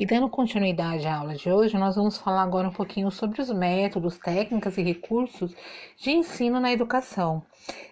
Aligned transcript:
E 0.00 0.06
dando 0.06 0.30
continuidade 0.30 1.06
à 1.06 1.16
aula 1.16 1.34
de 1.34 1.52
hoje, 1.52 1.76
nós 1.76 1.94
vamos 1.94 2.16
falar 2.16 2.42
agora 2.42 2.66
um 2.66 2.72
pouquinho 2.72 3.10
sobre 3.10 3.42
os 3.42 3.52
métodos, 3.52 4.16
técnicas 4.16 4.78
e 4.78 4.82
recursos 4.82 5.54
de 5.98 6.10
ensino 6.10 6.58
na 6.58 6.72
educação, 6.72 7.44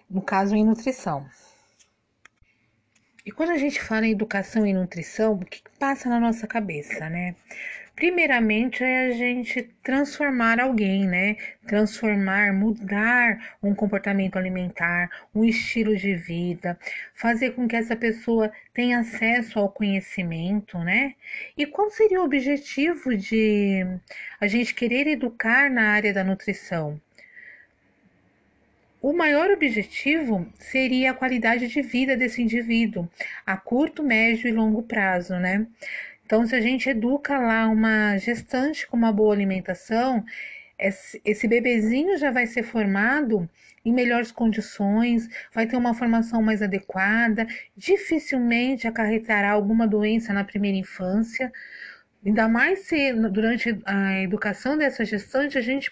no 0.09 0.19
caso 0.19 0.55
em 0.55 0.65
nutrição. 0.65 1.23
E 3.23 3.31
quando 3.31 3.51
a 3.51 3.59
gente 3.59 3.79
fala 3.79 4.07
em 4.07 4.11
educação 4.11 4.65
e 4.65 4.73
nutrição, 4.73 5.33
o 5.33 5.45
que 5.45 5.61
passa 5.77 6.09
na 6.09 6.19
nossa 6.19 6.47
cabeça, 6.47 7.07
né? 7.11 7.35
Primeiramente 7.99 8.81
é 8.81 9.07
a 9.07 9.11
gente 9.11 9.61
transformar 9.83 10.57
alguém, 10.57 11.05
né? 11.05 11.35
Transformar, 11.67 12.53
mudar 12.53 13.57
um 13.61 13.75
comportamento 13.75 14.37
alimentar, 14.37 15.09
um 15.35 15.43
estilo 15.43 15.93
de 15.97 16.15
vida, 16.15 16.79
fazer 17.13 17.49
com 17.51 17.67
que 17.67 17.75
essa 17.75 17.97
pessoa 17.97 18.53
tenha 18.73 18.99
acesso 18.99 19.59
ao 19.59 19.67
conhecimento, 19.67 20.79
né? 20.79 21.13
E 21.57 21.65
qual 21.65 21.89
seria 21.91 22.21
o 22.21 22.23
objetivo 22.23 23.17
de 23.17 23.85
a 24.39 24.47
gente 24.47 24.73
querer 24.73 25.05
educar 25.05 25.69
na 25.69 25.89
área 25.89 26.13
da 26.13 26.23
nutrição? 26.23 27.01
O 29.01 29.13
maior 29.13 29.49
objetivo 29.49 30.45
seria 30.57 31.11
a 31.11 31.13
qualidade 31.13 31.67
de 31.67 31.81
vida 31.81 32.17
desse 32.17 32.41
indivíduo, 32.41 33.09
a 33.45 33.55
curto, 33.55 34.03
médio 34.03 34.49
e 34.49 34.51
longo 34.51 34.83
prazo, 34.83 35.35
né? 35.35 35.65
Então, 36.29 36.45
se 36.45 36.55
a 36.55 36.61
gente 36.61 36.87
educa 36.87 37.39
lá 37.39 37.67
uma 37.67 38.15
gestante 38.19 38.85
com 38.85 38.95
uma 38.95 39.11
boa 39.11 39.33
alimentação, 39.33 40.23
esse 40.77 41.47
bebezinho 41.47 42.19
já 42.19 42.29
vai 42.29 42.45
ser 42.45 42.61
formado 42.61 43.49
em 43.83 43.91
melhores 43.91 44.31
condições, 44.31 45.27
vai 45.51 45.65
ter 45.65 45.75
uma 45.75 45.95
formação 45.95 46.39
mais 46.39 46.61
adequada, 46.61 47.47
dificilmente 47.75 48.87
acarretará 48.87 49.49
alguma 49.49 49.87
doença 49.87 50.31
na 50.31 50.43
primeira 50.43 50.77
infância. 50.77 51.51
Ainda 52.23 52.47
mais 52.47 52.81
se 52.81 53.11
durante 53.11 53.81
a 53.83 54.21
educação 54.21 54.77
dessa 54.77 55.03
gestante 55.03 55.57
a 55.57 55.61
gente 55.61 55.91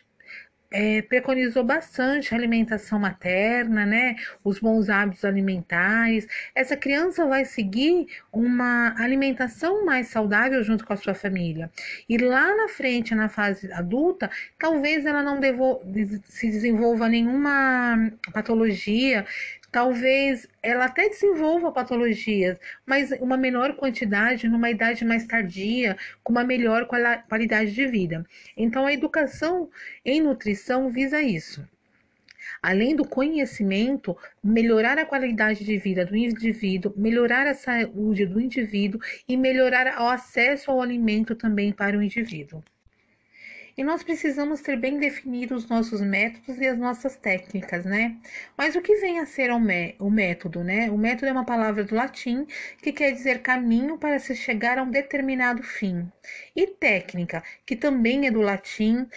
é, 0.72 1.02
preconizou 1.02 1.64
bastante 1.64 2.34
a 2.34 2.38
alimentação 2.38 3.00
materna, 3.00 3.86
né? 3.86 4.16
Os 4.44 4.60
bons 4.60 4.90
hábitos 4.90 5.24
alimentares. 5.24 6.28
Essa 6.54 6.76
criança 6.76 7.26
vai 7.26 7.46
seguir 7.46 8.08
uma 8.32 8.94
alimentação 9.02 9.86
mais 9.86 10.08
saudável 10.10 10.64
junto 10.64 10.86
com 10.86 10.94
a 10.94 10.98
sua 10.98 11.14
família. 11.14 11.72
E 12.08 12.18
lá 12.18 12.56
na 12.56 12.68
frente, 12.68 13.16
na 13.16 13.30
fase 13.30 13.72
adulta, 13.72 14.30
talvez 14.60 15.06
ela 15.06 15.24
não 15.24 15.40
devo, 15.40 15.82
se 16.26 16.50
desenvolva 16.50 17.08
nenhuma 17.08 18.12
patologia 18.34 19.26
Talvez 19.72 20.48
ela 20.64 20.86
até 20.86 21.10
desenvolva 21.10 21.72
patologias, 21.72 22.58
mas 22.86 23.12
uma 23.20 23.38
menor 23.38 23.76
quantidade 23.76 24.48
numa 24.48 24.70
idade 24.70 25.04
mais 25.04 25.26
tardia, 25.26 25.98
com 26.24 26.32
uma 26.32 26.44
melhor 26.44 26.88
qualidade 26.88 27.74
de 27.74 27.86
vida. 27.86 28.26
Então, 28.56 28.86
a 28.86 28.94
educação 28.94 29.70
em 30.06 30.22
nutrição 30.22 30.90
visa 30.90 31.22
isso. 31.22 31.68
Além 32.62 32.96
do 32.96 33.08
conhecimento, 33.08 34.18
melhorar 34.44 34.98
a 34.98 35.06
qualidade 35.06 35.64
de 35.64 35.78
vida 35.78 36.06
do 36.06 36.16
indivíduo, 36.16 36.94
melhorar 36.96 37.46
a 37.46 37.54
saúde 37.54 38.26
do 38.26 38.40
indivíduo 38.40 39.02
e 39.28 39.36
melhorar 39.36 40.02
o 40.02 40.08
acesso 40.08 40.72
ao 40.72 40.82
alimento 40.82 41.36
também 41.36 41.72
para 41.72 41.98
o 41.98 42.02
indivíduo. 42.02 42.64
E 43.78 43.84
nós 43.84 44.02
precisamos 44.02 44.60
ter 44.62 44.76
bem 44.76 44.98
definidos 44.98 45.66
os 45.66 45.70
nossos 45.70 46.02
métodos 46.02 46.60
e 46.60 46.66
as 46.66 46.76
nossas 46.80 47.16
técnicas, 47.16 47.86
né? 47.86 48.18
Mas 48.58 48.76
o 48.76 48.82
que 48.82 48.96
vem 48.96 49.20
a 49.20 49.26
ser 49.28 49.52
o, 49.52 49.60
o 50.00 50.10
método, 50.10 50.64
né? 50.64 50.90
O 50.90 50.98
método 50.98 51.28
é 51.28 51.32
uma 51.32 51.46
palavra 51.46 51.84
do 51.84 51.94
latim 51.94 52.48
que 52.82 52.92
quer 52.92 53.12
dizer 53.12 53.44
caminho 53.44 54.00
para 54.00 54.18
se 54.18 54.36
chegar 54.36 54.80
a 54.80 54.84
um 54.84 54.90
determinado 54.90 55.62
fim. 55.62 56.12
E 56.56 56.66
técnica, 56.66 57.44
que 57.68 57.76
também 57.76 58.26
é 58.26 58.32
do 58.32 58.42
latim, 58.42 59.08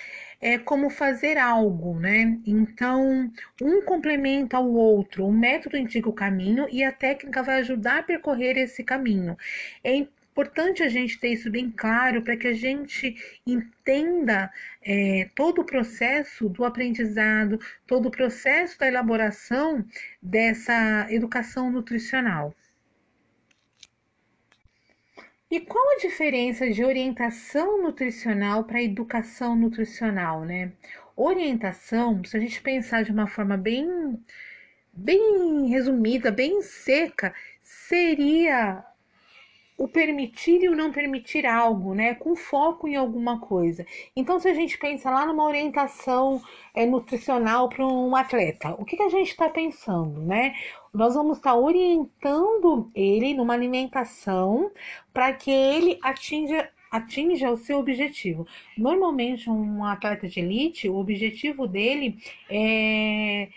é 0.42 0.58
como 0.58 0.90
fazer 0.90 1.38
algo, 1.38 1.98
né? 1.98 2.38
Então, 2.46 3.32
um 3.62 3.82
complementa 3.82 4.58
ao 4.58 4.70
outro. 4.70 5.26
O 5.26 5.32
método 5.32 5.78
indica 5.78 6.08
o 6.08 6.12
caminho 6.12 6.66
e 6.70 6.84
a 6.84 6.92
técnica 6.92 7.42
vai 7.42 7.60
ajudar 7.60 8.00
a 8.00 8.02
percorrer 8.02 8.58
esse 8.58 8.84
caminho. 8.84 9.38
É 9.82 10.06
importante 10.40 10.82
a 10.82 10.88
gente 10.88 11.18
ter 11.18 11.34
isso 11.34 11.50
bem 11.50 11.70
claro 11.70 12.22
para 12.22 12.34
que 12.34 12.46
a 12.46 12.54
gente 12.54 13.14
entenda 13.46 14.50
é, 14.80 15.28
todo 15.34 15.60
o 15.60 15.64
processo 15.66 16.48
do 16.48 16.64
aprendizado, 16.64 17.60
todo 17.86 18.06
o 18.06 18.10
processo 18.10 18.78
da 18.78 18.88
elaboração 18.88 19.84
dessa 20.22 21.06
educação 21.10 21.70
nutricional. 21.70 22.54
E 25.50 25.60
qual 25.60 25.90
a 25.90 25.98
diferença 25.98 26.70
de 26.70 26.82
orientação 26.82 27.82
nutricional 27.82 28.64
para 28.64 28.82
educação 28.82 29.54
nutricional, 29.54 30.44
né? 30.44 30.72
Orientação, 31.14 32.24
se 32.24 32.34
a 32.34 32.40
gente 32.40 32.62
pensar 32.62 33.04
de 33.04 33.10
uma 33.12 33.26
forma 33.26 33.58
bem, 33.58 34.18
bem 34.90 35.68
resumida, 35.68 36.30
bem 36.30 36.62
seca, 36.62 37.34
seria 37.62 38.89
o 39.80 39.88
permitir 39.88 40.62
e 40.62 40.68
o 40.68 40.76
não 40.76 40.92
permitir 40.92 41.46
algo, 41.46 41.94
né? 41.94 42.14
Com 42.14 42.36
foco 42.36 42.86
em 42.86 42.96
alguma 42.96 43.40
coisa. 43.40 43.86
Então, 44.14 44.38
se 44.38 44.46
a 44.46 44.52
gente 44.52 44.76
pensa 44.76 45.08
lá 45.10 45.24
numa 45.24 45.46
orientação 45.46 46.42
é, 46.74 46.84
nutricional 46.84 47.66
para 47.66 47.86
um 47.86 48.14
atleta, 48.14 48.74
o 48.78 48.84
que, 48.84 48.94
que 48.94 49.02
a 49.02 49.08
gente 49.08 49.30
está 49.30 49.48
pensando, 49.48 50.20
né? 50.20 50.54
Nós 50.92 51.14
vamos 51.14 51.38
estar 51.38 51.52
tá 51.52 51.56
orientando 51.56 52.90
ele 52.94 53.32
numa 53.32 53.54
alimentação 53.54 54.70
para 55.14 55.32
que 55.32 55.50
ele 55.50 55.98
atinja 56.02 56.68
atinja 56.90 57.50
o 57.50 57.56
seu 57.56 57.78
objetivo. 57.78 58.46
Normalmente, 58.76 59.48
um 59.48 59.84
atleta 59.84 60.28
de 60.28 60.40
elite, 60.40 60.88
o 60.88 60.96
objetivo 60.96 61.66
dele 61.66 62.18
é 62.50 63.48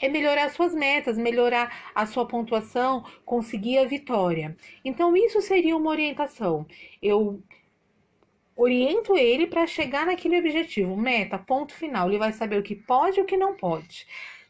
é 0.00 0.08
melhorar 0.08 0.50
suas 0.50 0.74
metas, 0.74 1.16
melhorar 1.16 1.92
a 1.94 2.06
sua 2.06 2.26
pontuação, 2.26 3.04
conseguir 3.24 3.78
a 3.78 3.84
vitória. 3.84 4.56
Então, 4.84 5.16
isso 5.16 5.40
seria 5.40 5.76
uma 5.76 5.90
orientação. 5.90 6.66
Eu 7.02 7.42
oriento 8.56 9.16
ele 9.16 9.46
para 9.46 9.66
chegar 9.66 10.06
naquele 10.06 10.38
objetivo, 10.38 10.96
meta, 10.96 11.38
ponto 11.38 11.74
final. 11.74 12.08
Ele 12.08 12.18
vai 12.18 12.32
saber 12.32 12.58
o 12.58 12.62
que 12.62 12.74
pode 12.74 13.18
e 13.18 13.22
o 13.22 13.26
que 13.26 13.36
não 13.36 13.54
pode. 13.54 14.06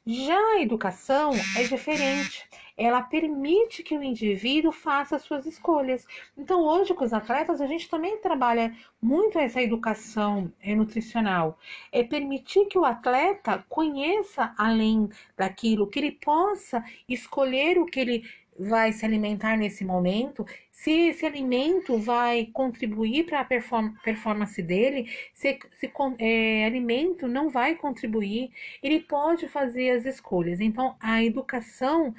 Já 0.06 0.38
a 0.38 0.60
educação 0.60 1.32
é 1.56 1.62
diferente 1.62 2.46
ela 2.76 3.02
permite 3.02 3.82
que 3.82 3.96
o 3.96 4.02
indivíduo 4.02 4.72
faça 4.72 5.18
suas 5.18 5.46
escolhas. 5.46 6.06
Então, 6.36 6.62
hoje 6.62 6.92
com 6.94 7.04
os 7.04 7.12
atletas, 7.12 7.60
a 7.60 7.66
gente 7.66 7.88
também 7.88 8.18
trabalha 8.18 8.74
muito 9.00 9.38
essa 9.38 9.62
educação 9.62 10.52
é, 10.60 10.74
nutricional. 10.74 11.58
É 11.92 12.02
permitir 12.02 12.66
que 12.66 12.78
o 12.78 12.84
atleta 12.84 13.64
conheça 13.68 14.54
além 14.58 15.08
daquilo, 15.36 15.86
que 15.86 15.98
ele 15.98 16.12
possa 16.12 16.84
escolher 17.08 17.78
o 17.78 17.86
que 17.86 18.00
ele 18.00 18.24
vai 18.58 18.92
se 18.92 19.04
alimentar 19.04 19.56
nesse 19.56 19.84
momento, 19.84 20.46
se 20.70 21.08
esse 21.08 21.26
alimento 21.26 21.98
vai 21.98 22.46
contribuir 22.52 23.24
para 23.24 23.40
a 23.40 23.44
perform 23.44 23.94
performance 24.04 24.60
dele, 24.62 25.10
se 25.32 25.58
esse 25.72 25.90
é, 26.18 26.64
alimento 26.64 27.26
não 27.26 27.48
vai 27.48 27.74
contribuir, 27.74 28.50
ele 28.82 29.00
pode 29.00 29.48
fazer 29.48 29.90
as 29.90 30.04
escolhas. 30.04 30.60
Então, 30.60 30.94
a 31.00 31.22
educação 31.22 32.14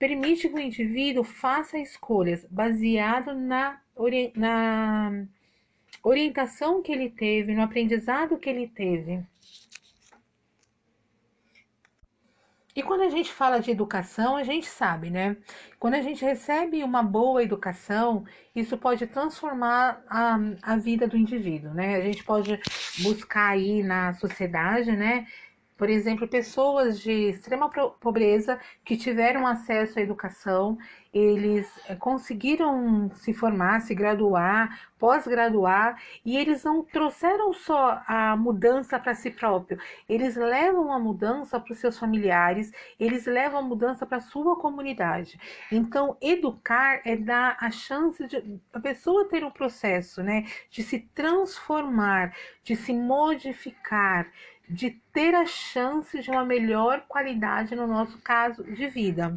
permite 0.00 0.48
que 0.48 0.54
o 0.54 0.58
indivíduo 0.58 1.22
faça 1.22 1.78
escolhas 1.78 2.46
baseado 2.50 3.34
na, 3.34 3.78
ori 3.94 4.32
na 4.34 5.26
orientação 6.02 6.80
que 6.80 6.90
ele 6.90 7.10
teve, 7.10 7.54
no 7.54 7.62
aprendizado 7.62 8.38
que 8.38 8.48
ele 8.48 8.66
teve. 8.66 9.22
E 12.74 12.82
quando 12.82 13.02
a 13.02 13.10
gente 13.10 13.30
fala 13.30 13.58
de 13.58 13.70
educação, 13.70 14.36
a 14.36 14.42
gente 14.42 14.66
sabe, 14.66 15.10
né? 15.10 15.36
Quando 15.78 15.94
a 15.94 16.00
gente 16.00 16.24
recebe 16.24 16.82
uma 16.82 17.02
boa 17.02 17.42
educação, 17.42 18.24
isso 18.56 18.78
pode 18.78 19.06
transformar 19.06 20.02
a, 20.08 20.38
a 20.62 20.76
vida 20.76 21.06
do 21.06 21.16
indivíduo, 21.16 21.74
né? 21.74 21.96
A 21.96 22.00
gente 22.00 22.24
pode 22.24 22.58
buscar 23.00 23.50
aí 23.50 23.82
na 23.82 24.14
sociedade, 24.14 24.92
né? 24.92 25.26
Por 25.80 25.88
exemplo, 25.88 26.28
pessoas 26.28 27.00
de 27.00 27.30
extrema 27.30 27.70
pobreza 27.70 28.60
que 28.84 28.98
tiveram 28.98 29.46
acesso 29.46 29.98
à 29.98 30.02
educação, 30.02 30.76
eles 31.10 31.66
eh, 31.88 31.94
conseguiram 31.94 33.10
se 33.14 33.32
formar, 33.32 33.80
se 33.80 33.94
graduar, 33.94 34.78
pós-graduar, 34.98 35.98
e 36.22 36.36
eles 36.36 36.64
não 36.64 36.82
trouxeram 36.84 37.54
só 37.54 38.02
a 38.06 38.36
mudança 38.36 38.98
para 38.98 39.14
si 39.14 39.30
próprio, 39.30 39.78
eles 40.06 40.36
levam 40.36 40.92
a 40.92 40.98
mudança 40.98 41.58
para 41.58 41.72
os 41.72 41.78
seus 41.78 41.98
familiares, 41.98 42.70
eles 42.98 43.24
levam 43.24 43.60
a 43.60 43.62
mudança 43.62 44.04
para 44.04 44.18
a 44.18 44.20
sua 44.20 44.56
comunidade. 44.56 45.40
Então, 45.72 46.14
educar 46.20 47.00
é 47.06 47.16
dar 47.16 47.56
a 47.58 47.70
chance 47.70 48.26
de 48.26 48.60
a 48.70 48.80
pessoa 48.80 49.26
ter 49.30 49.42
um 49.42 49.50
processo, 49.50 50.22
né, 50.22 50.44
de 50.70 50.82
se 50.82 50.98
transformar, 51.14 52.34
de 52.62 52.76
se 52.76 52.92
modificar, 52.92 54.30
de 54.70 54.90
ter 55.12 55.34
a 55.34 55.44
chance 55.44 56.20
de 56.20 56.30
uma 56.30 56.44
melhor 56.44 57.04
qualidade 57.08 57.74
no 57.74 57.86
nosso 57.86 58.18
caso 58.18 58.62
de 58.62 58.86
vida. 58.86 59.36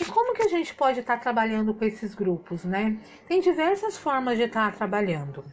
E 0.00 0.04
como 0.04 0.34
que 0.34 0.42
a 0.42 0.48
gente 0.48 0.74
pode 0.74 1.00
estar 1.00 1.18
trabalhando 1.18 1.74
com 1.74 1.84
esses 1.84 2.14
grupos, 2.14 2.64
né? 2.64 2.98
Tem 3.26 3.40
diversas 3.40 3.96
formas 3.98 4.36
de 4.36 4.44
estar 4.44 4.74
trabalhando. 4.74 5.44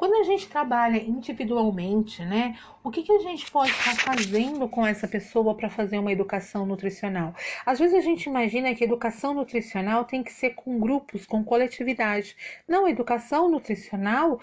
Quando 0.00 0.14
a 0.14 0.22
gente 0.22 0.48
trabalha 0.48 0.96
individualmente, 0.96 2.24
né, 2.24 2.58
o 2.82 2.90
que, 2.90 3.02
que 3.02 3.12
a 3.12 3.18
gente 3.18 3.50
pode 3.50 3.70
estar 3.70 3.94
fazendo 3.96 4.66
com 4.66 4.86
essa 4.86 5.06
pessoa 5.06 5.54
para 5.54 5.68
fazer 5.68 5.98
uma 5.98 6.10
educação 6.10 6.64
nutricional? 6.64 7.34
Às 7.66 7.78
vezes 7.78 7.94
a 7.94 8.00
gente 8.00 8.24
imagina 8.24 8.74
que 8.74 8.82
educação 8.82 9.34
nutricional 9.34 10.06
tem 10.06 10.22
que 10.22 10.32
ser 10.32 10.54
com 10.54 10.80
grupos, 10.80 11.26
com 11.26 11.44
coletividade. 11.44 12.34
Não, 12.66 12.88
educação 12.88 13.50
nutricional 13.50 14.40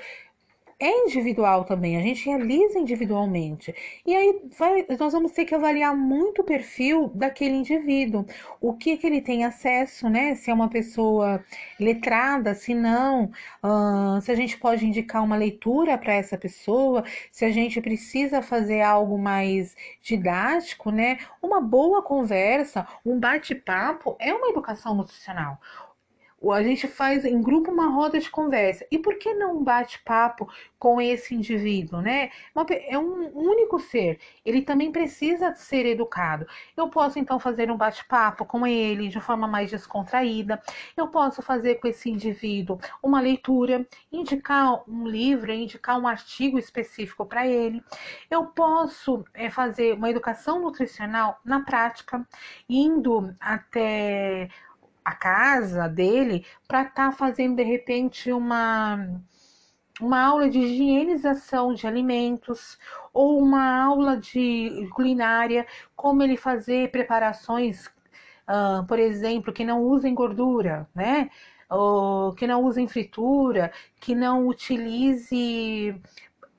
é 0.79 1.05
individual 1.05 1.63
também, 1.63 1.97
a 1.97 2.01
gente 2.01 2.25
realiza 2.25 2.77
individualmente. 2.77 3.73
E 4.05 4.15
aí 4.15 4.41
vai, 4.57 4.85
nós 4.99 5.11
vamos 5.11 5.31
ter 5.31 5.43
que 5.45 5.55
avaliar 5.55 5.95
muito 5.95 6.41
o 6.41 6.45
perfil 6.45 7.11
daquele 7.15 7.55
indivíduo, 7.55 8.25
o 8.61 8.73
que, 8.73 8.95
que 8.95 9.07
ele 9.07 9.19
tem 9.19 9.43
acesso, 9.43 10.07
né? 10.07 10.35
Se 10.35 10.51
é 10.51 10.53
uma 10.53 10.69
pessoa 10.69 11.43
letrada, 11.79 12.53
se 12.53 12.75
não, 12.75 13.31
uh, 13.63 14.21
se 14.21 14.31
a 14.31 14.35
gente 14.35 14.57
pode 14.59 14.85
indicar 14.85 15.23
uma 15.23 15.35
leitura 15.35 15.97
para 15.97 16.13
essa 16.13 16.37
pessoa, 16.37 17.03
se 17.31 17.43
a 17.43 17.51
gente 17.51 17.81
precisa 17.81 18.41
fazer 18.43 18.81
algo 18.81 19.17
mais 19.17 19.75
didático, 20.01 20.91
né? 20.91 21.17
Uma 21.41 21.59
boa 21.59 22.03
conversa, 22.03 22.87
um 23.03 23.19
bate-papo 23.19 24.15
é 24.19 24.31
uma 24.31 24.49
educação 24.49 24.93
nutricional 24.93 25.59
a 26.51 26.63
gente 26.63 26.87
faz 26.87 27.25
em 27.25 27.41
grupo 27.41 27.71
uma 27.71 27.89
roda 27.89 28.19
de 28.19 28.29
conversa. 28.29 28.85
E 28.91 28.99
por 28.99 29.17
que 29.17 29.33
não 29.33 29.57
um 29.57 29.63
bate-papo 29.63 30.47
com 30.77 31.01
esse 31.01 31.33
indivíduo, 31.33 32.01
né? 32.01 32.29
É 32.87 32.97
um 32.97 33.31
único 33.35 33.79
ser. 33.79 34.19
Ele 34.45 34.61
também 34.61 34.91
precisa 34.91 35.55
ser 35.55 35.85
educado. 35.85 36.45
Eu 36.75 36.89
posso 36.89 37.17
então 37.17 37.39
fazer 37.39 37.71
um 37.71 37.77
bate-papo 37.77 38.45
com 38.45 38.65
ele 38.67 39.07
de 39.07 39.19
forma 39.19 39.47
mais 39.47 39.71
descontraída. 39.71 40.61
Eu 40.95 41.07
posso 41.07 41.41
fazer 41.41 41.75
com 41.75 41.87
esse 41.87 42.09
indivíduo 42.09 42.79
uma 43.01 43.19
leitura, 43.19 43.85
indicar 44.11 44.83
um 44.87 45.07
livro, 45.07 45.51
indicar 45.51 45.99
um 45.99 46.07
artigo 46.07 46.59
específico 46.59 47.25
para 47.25 47.47
ele. 47.47 47.83
Eu 48.29 48.45
posso 48.45 49.25
é, 49.33 49.49
fazer 49.49 49.93
uma 49.95 50.09
educação 50.09 50.61
nutricional 50.61 51.39
na 51.43 51.61
prática, 51.61 52.25
indo 52.69 53.35
até 53.39 54.49
a 55.07 55.15
casa 55.15 55.87
dele 55.87 56.45
para 56.67 56.81
estar 56.81 57.11
tá 57.11 57.11
fazendo 57.13 57.55
de 57.55 57.63
repente 57.63 58.29
uma 58.29 59.21
uma 60.01 60.21
aula 60.21 60.49
de 60.49 60.59
higienização 60.59 61.73
de 61.73 61.87
alimentos 61.87 62.77
ou 63.13 63.39
uma 63.39 63.83
aula 63.83 64.17
de 64.17 64.87
culinária, 64.93 65.65
como 65.95 66.21
ele 66.21 66.37
fazer 66.37 66.91
preparações, 66.91 67.87
uh, 67.87 68.85
por 68.87 68.99
exemplo, 68.99 69.51
que 69.51 69.65
não 69.65 69.81
usem 69.81 70.13
gordura, 70.13 70.87
né? 70.93 71.31
Ou 71.67 72.33
que 72.33 72.45
não 72.45 72.63
usem 72.63 72.87
fritura, 72.87 73.71
que 73.99 74.13
não 74.13 74.47
utilize 74.47 75.99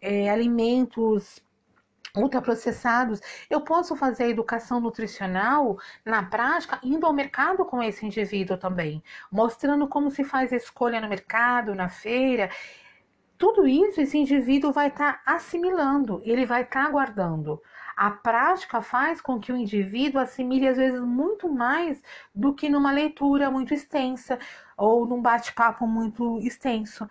é, 0.01 0.29
alimentos 0.31 1.41
ultraprocessados, 2.23 3.21
eu 3.49 3.61
posso 3.61 3.97
fazer 3.97 4.25
a 4.25 4.29
educação 4.29 4.81
nutricional 4.81 5.79
na 6.05 6.23
prática 6.23 6.79
indo 6.83 7.07
ao 7.07 7.13
mercado 7.13 7.65
com 7.65 7.83
esse 7.83 8.05
indivíduo 8.05 8.57
também, 8.57 9.03
mostrando 9.31 9.89
como 9.89 10.11
se 10.11 10.25
faz 10.25 10.53
a 10.53 10.57
escolha 10.57 11.01
no 11.01 11.09
mercado, 11.09 11.75
na 11.75 11.89
feira. 11.89 12.51
Tudo 13.37 13.67
isso 13.67 14.01
esse 14.01 14.19
indivíduo 14.19 14.73
vai 14.73 14.89
estar 14.89 15.23
tá 15.25 15.35
assimilando, 15.35 16.21
ele 16.25 16.45
vai 16.45 16.63
estar 16.63 16.87
tá 16.87 16.91
guardando. 16.91 17.63
A 17.97 18.11
prática 18.11 18.81
faz 18.81 19.21
com 19.21 19.41
que 19.41 19.51
o 19.51 19.57
indivíduo 19.57 20.21
assimile 20.21 20.69
às 20.69 20.77
vezes 20.77 21.01
muito 21.01 21.49
mais 21.49 22.01
do 22.33 22.55
que 22.55 22.69
numa 22.69 22.93
leitura 22.93 23.51
muito 23.51 23.75
extensa 23.75 24.39
ou 24.77 25.05
num 25.05 25.21
bate-papo 25.21 25.85
muito 25.87 26.39
extenso. 26.39 27.09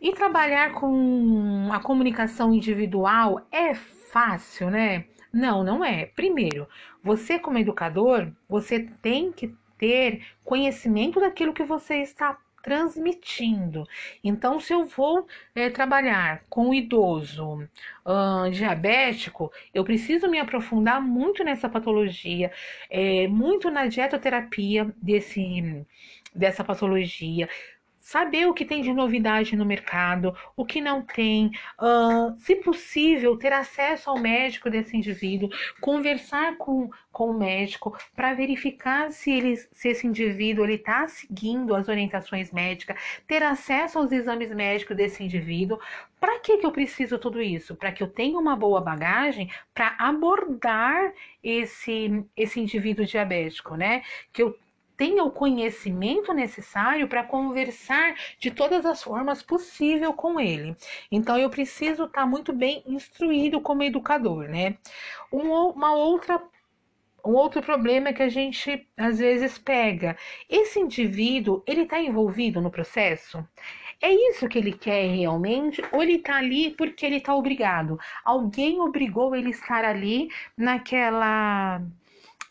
E 0.00 0.12
trabalhar 0.12 0.74
com 0.74 1.70
a 1.72 1.80
comunicação 1.80 2.54
individual 2.54 3.46
é 3.50 3.74
fácil, 3.74 4.70
né? 4.70 5.06
Não, 5.32 5.64
não 5.64 5.84
é. 5.84 6.06
Primeiro, 6.06 6.68
você 7.02 7.38
como 7.38 7.58
educador, 7.58 8.30
você 8.48 8.88
tem 9.02 9.32
que 9.32 9.54
ter 9.76 10.24
conhecimento 10.44 11.20
daquilo 11.20 11.52
que 11.52 11.64
você 11.64 11.96
está 11.96 12.38
transmitindo. 12.62 13.84
Então, 14.22 14.60
se 14.60 14.72
eu 14.72 14.84
vou 14.84 15.26
é, 15.54 15.70
trabalhar 15.70 16.44
com 16.48 16.68
o 16.68 16.74
idoso 16.74 17.66
diabético, 18.52 19.50
eu 19.72 19.84
preciso 19.84 20.28
me 20.28 20.38
aprofundar 20.38 21.00
muito 21.00 21.44
nessa 21.44 21.68
patologia, 21.68 22.50
é, 22.90 23.26
muito 23.28 23.70
na 23.70 23.86
dietoterapia 23.86 24.92
desse, 25.00 25.86
dessa 26.34 26.64
patologia, 26.64 27.48
saber 28.08 28.46
o 28.46 28.54
que 28.54 28.64
tem 28.64 28.80
de 28.80 28.90
novidade 28.90 29.54
no 29.54 29.66
mercado, 29.66 30.34
o 30.56 30.64
que 30.64 30.80
não 30.80 31.02
tem, 31.02 31.50
uh, 31.78 32.34
se 32.38 32.56
possível, 32.56 33.36
ter 33.36 33.52
acesso 33.52 34.08
ao 34.08 34.18
médico 34.18 34.70
desse 34.70 34.96
indivíduo, 34.96 35.50
conversar 35.78 36.56
com, 36.56 36.88
com 37.12 37.30
o 37.32 37.38
médico 37.38 37.94
para 38.16 38.32
verificar 38.32 39.12
se, 39.12 39.30
ele, 39.30 39.56
se 39.58 39.90
esse 39.90 40.06
indivíduo 40.06 40.64
está 40.64 41.06
seguindo 41.06 41.74
as 41.74 41.86
orientações 41.86 42.50
médicas, 42.50 42.96
ter 43.26 43.42
acesso 43.42 43.98
aos 43.98 44.10
exames 44.10 44.54
médicos 44.54 44.96
desse 44.96 45.22
indivíduo. 45.22 45.78
Para 46.18 46.38
que, 46.40 46.56
que 46.56 46.64
eu 46.64 46.72
preciso 46.72 47.18
tudo 47.18 47.42
isso? 47.42 47.76
Para 47.76 47.92
que 47.92 48.02
eu 48.02 48.08
tenha 48.08 48.38
uma 48.38 48.56
boa 48.56 48.80
bagagem 48.80 49.50
para 49.74 49.94
abordar 49.98 51.12
esse, 51.44 52.24
esse 52.34 52.58
indivíduo 52.58 53.04
diabético, 53.04 53.76
né? 53.76 54.02
Que 54.32 54.42
eu 54.42 54.58
tenha 54.98 55.22
o 55.22 55.30
conhecimento 55.30 56.34
necessário 56.34 57.06
para 57.06 57.22
conversar 57.22 58.16
de 58.38 58.50
todas 58.50 58.84
as 58.84 59.00
formas 59.02 59.40
possível 59.40 60.12
com 60.12 60.40
ele. 60.40 60.76
Então 61.10 61.38
eu 61.38 61.48
preciso 61.48 62.04
estar 62.04 62.22
tá 62.22 62.26
muito 62.26 62.52
bem 62.52 62.82
instruído 62.84 63.60
como 63.60 63.84
educador, 63.84 64.48
né? 64.48 64.76
Um, 65.32 65.50
uma 65.68 65.94
outra 65.94 66.42
um 67.24 67.32
outro 67.34 67.60
problema 67.62 68.12
que 68.12 68.22
a 68.22 68.28
gente 68.28 68.86
às 68.96 69.18
vezes 69.18 69.58
pega. 69.58 70.16
Esse 70.48 70.80
indivíduo, 70.80 71.62
ele 71.66 71.82
está 71.82 72.00
envolvido 72.00 72.60
no 72.60 72.70
processo? 72.70 73.46
É 74.00 74.10
isso 74.30 74.48
que 74.48 74.58
ele 74.58 74.72
quer 74.72 75.06
realmente? 75.14 75.82
Ou 75.92 76.02
ele 76.02 76.14
está 76.14 76.36
ali 76.36 76.70
porque 76.70 77.04
ele 77.04 77.16
está 77.16 77.34
obrigado? 77.34 77.98
Alguém 78.24 78.80
obrigou 78.80 79.34
ele 79.34 79.48
a 79.48 79.50
estar 79.50 79.84
ali 79.84 80.28
naquela 80.56 81.82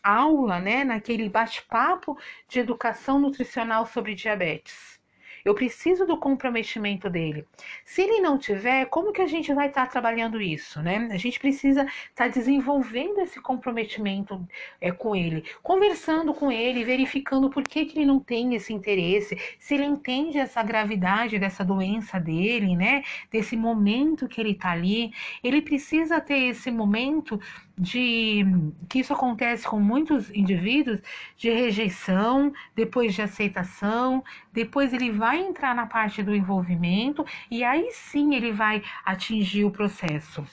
aula, 0.08 0.60
né, 0.60 0.84
naquele 0.84 1.28
bate-papo 1.28 2.16
de 2.48 2.60
educação 2.60 3.18
nutricional 3.18 3.86
sobre 3.86 4.14
diabetes. 4.14 4.98
Eu 5.44 5.54
preciso 5.54 6.04
do 6.04 6.16
comprometimento 6.16 7.08
dele. 7.08 7.46
Se 7.84 8.02
ele 8.02 8.20
não 8.20 8.36
tiver, 8.38 8.86
como 8.86 9.12
que 9.12 9.22
a 9.22 9.26
gente 9.26 9.52
vai 9.54 9.68
estar 9.68 9.86
tá 9.86 9.90
trabalhando 9.90 10.40
isso, 10.40 10.82
né? 10.82 11.08
A 11.10 11.16
gente 11.16 11.38
precisa 11.38 11.84
estar 11.84 12.24
tá 12.24 12.28
desenvolvendo 12.28 13.20
esse 13.20 13.40
comprometimento 13.40 14.46
é, 14.80 14.90
com 14.90 15.14
ele, 15.14 15.44
conversando 15.62 16.34
com 16.34 16.50
ele, 16.50 16.84
verificando 16.84 17.48
por 17.48 17.62
que, 17.62 17.86
que 17.86 17.98
ele 17.98 18.06
não 18.06 18.20
tem 18.20 18.54
esse 18.54 18.72
interesse, 18.72 19.38
se 19.58 19.74
ele 19.74 19.84
entende 19.84 20.38
essa 20.38 20.62
gravidade 20.62 21.38
dessa 21.38 21.64
doença 21.64 22.18
dele, 22.18 22.76
né? 22.76 23.02
Desse 23.30 23.56
momento 23.56 24.28
que 24.28 24.40
ele 24.40 24.52
está 24.52 24.72
ali. 24.72 25.12
Ele 25.42 25.62
precisa 25.62 26.20
ter 26.20 26.48
esse 26.50 26.70
momento 26.70 27.40
de 27.78 28.44
que 28.88 29.00
isso 29.00 29.12
acontece 29.12 29.66
com 29.66 29.78
muitos 29.78 30.30
indivíduos 30.30 31.00
de 31.36 31.50
rejeição, 31.50 32.52
depois 32.74 33.14
de 33.14 33.22
aceitação, 33.22 34.24
depois 34.52 34.92
ele 34.92 35.10
vai 35.10 35.40
entrar 35.40 35.74
na 35.74 35.86
parte 35.86 36.22
do 36.22 36.34
envolvimento 36.34 37.24
e 37.50 37.62
aí 37.62 37.90
sim 37.92 38.34
ele 38.34 38.52
vai 38.52 38.82
atingir 39.04 39.64
o 39.64 39.70
processo. 39.70 40.44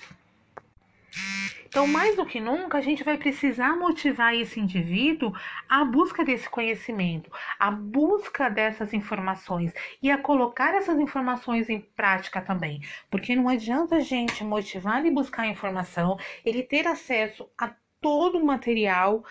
Então, 1.76 1.88
mais 1.88 2.16
do 2.16 2.26
que 2.26 2.40
nunca, 2.40 2.78
a 2.78 2.82
gente 2.82 3.04
vai 3.04 3.18
precisar 3.18 3.76
motivar 3.76 4.34
esse 4.34 4.60
indivíduo 4.60 5.34
à 5.68 5.84
busca 5.84 6.24
desse 6.24 6.50
conhecimento, 6.50 7.30
à 7.60 7.70
busca 7.70 8.50
dessas 8.50 8.94
informações 8.94 9.74
e 10.02 10.10
a 10.10 10.18
colocar 10.18 10.74
essas 10.74 10.98
informações 10.98 11.70
em 11.70 11.82
prática 11.82 12.42
também. 12.42 12.82
Porque 13.12 13.36
não 13.36 13.50
adianta 13.50 13.98
a 13.98 14.00
gente 14.00 14.42
motivar 14.42 15.06
e 15.06 15.12
buscar 15.12 15.48
informação, 15.48 16.18
ele 16.46 16.64
ter 16.64 16.88
acesso 16.88 17.50
a 17.58 17.74
todo 18.00 18.38
o 18.38 18.46
material 18.46 19.26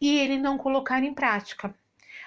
e 0.00 0.18
ele 0.18 0.38
não 0.38 0.56
colocar 0.56 1.02
em 1.02 1.12
prática. 1.12 1.74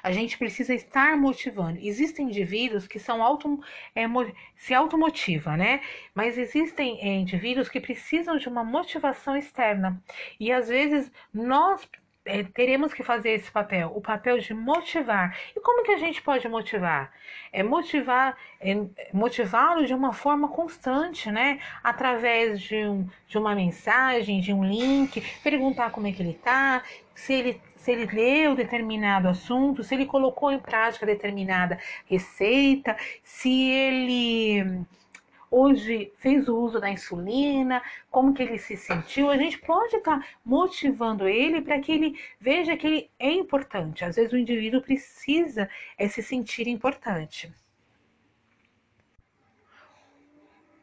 A 0.06 0.12
gente 0.12 0.38
precisa 0.38 0.72
estar 0.72 1.18
motivando. 1.18 1.80
Existem 1.82 2.28
indivíduos 2.28 2.86
que 2.86 3.00
são 3.00 3.24
auto, 3.24 3.60
é, 3.96 4.06
se 4.56 4.72
automotiva, 4.72 5.58
né? 5.58 5.82
Mas 6.14 6.38
existem 6.38 7.00
é, 7.02 7.08
indivíduos 7.16 7.68
que 7.68 7.80
precisam 7.80 8.38
de 8.38 8.48
uma 8.48 8.64
motivação 8.64 9.36
externa. 9.36 10.00
E 10.40 10.52
às 10.52 10.68
vezes 10.68 11.12
nós 11.34 11.90
é, 12.24 12.44
teremos 12.44 12.94
que 12.94 13.02
fazer 13.02 13.32
esse 13.32 13.50
papel, 13.50 13.92
o 13.96 14.00
papel 14.00 14.38
de 14.38 14.54
motivar. 14.54 15.36
E 15.56 15.60
como 15.60 15.84
que 15.84 15.94
a 15.94 15.98
gente 15.98 16.22
pode 16.22 16.48
motivar? 16.48 17.12
É 17.52 17.64
motivar, 17.64 18.38
é 18.62 18.76
motivá-lo 19.12 19.88
de 19.88 19.94
uma 19.96 20.14
forma 20.14 20.50
constante, 20.50 21.32
né? 21.32 21.60
Através 21.84 22.62
de, 22.62 22.76
um, 22.76 23.10
de 23.28 23.40
uma 23.40 23.56
mensagem, 23.56 24.40
de 24.40 24.54
um 24.54 24.64
link, 24.64 25.20
perguntar 25.42 25.90
como 25.90 26.06
é 26.06 26.12
que 26.12 26.22
ele 26.22 26.36
tá, 26.36 26.84
se 27.16 27.34
ele 27.34 27.62
se 27.86 27.92
ele 27.92 28.08
leu 28.08 28.56
determinado 28.56 29.28
assunto, 29.28 29.84
se 29.84 29.94
ele 29.94 30.08
colocou 30.08 30.52
em 30.52 30.58
prática 30.58 31.06
determinada 31.06 31.78
receita, 32.08 32.98
se 33.24 33.70
ele 33.70 34.84
hoje 35.52 36.12
fez 36.18 36.50
o 36.50 36.58
uso 36.58 36.80
da 36.80 36.90
insulina, 36.90 37.84
como 38.10 38.34
que 38.34 38.42
ele 38.42 38.58
se 38.58 38.76
sentiu, 38.76 39.30
a 39.30 39.38
gente 39.38 39.60
pode 39.60 39.98
estar 39.98 40.20
tá 40.20 40.26
motivando 40.44 41.28
ele 41.28 41.62
para 41.62 41.80
que 41.80 41.92
ele 41.92 42.20
veja 42.42 42.76
que 42.76 42.88
ele 42.88 43.10
é 43.20 43.32
importante. 43.32 44.04
Às 44.04 44.16
vezes 44.16 44.34
o 44.34 44.38
indivíduo 44.38 44.82
precisa 44.82 45.70
é 45.96 46.08
se 46.08 46.24
sentir 46.24 46.68
importante. 46.68 47.54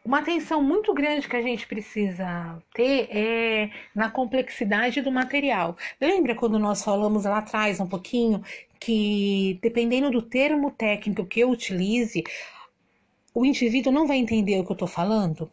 Uma 0.05 0.19
atenção 0.19 0.61
muito 0.61 0.93
grande 0.93 1.29
que 1.29 1.37
a 1.37 1.43
gente 1.43 1.65
precisa 1.65 2.61
ter 2.75 3.09
é 3.11 3.71
na 3.95 4.11
complexidade 4.11 5.01
do 5.01 5.13
material. 5.13 5.77
Lembra 6.01 6.35
quando 6.35 6.59
nós 6.59 6.83
falamos 6.83 7.25
lá 7.25 7.39
atrás 7.39 7.79
um 7.79 7.87
pouquinho 7.87 8.43
que 8.81 9.61
dependendo 9.63 10.11
do 10.11 10.21
termo 10.21 10.73
técnico 10.73 11.25
que 11.25 11.39
eu 11.39 11.51
utilize, 11.51 12.25
o 13.33 13.47
indivíduo 13.47 13.93
não 13.93 14.07
vai 14.07 14.17
entender 14.17 14.59
o 14.59 14.65
que 14.65 14.73
eu 14.73 14.75
estou 14.75 14.89
falando? 14.89 15.49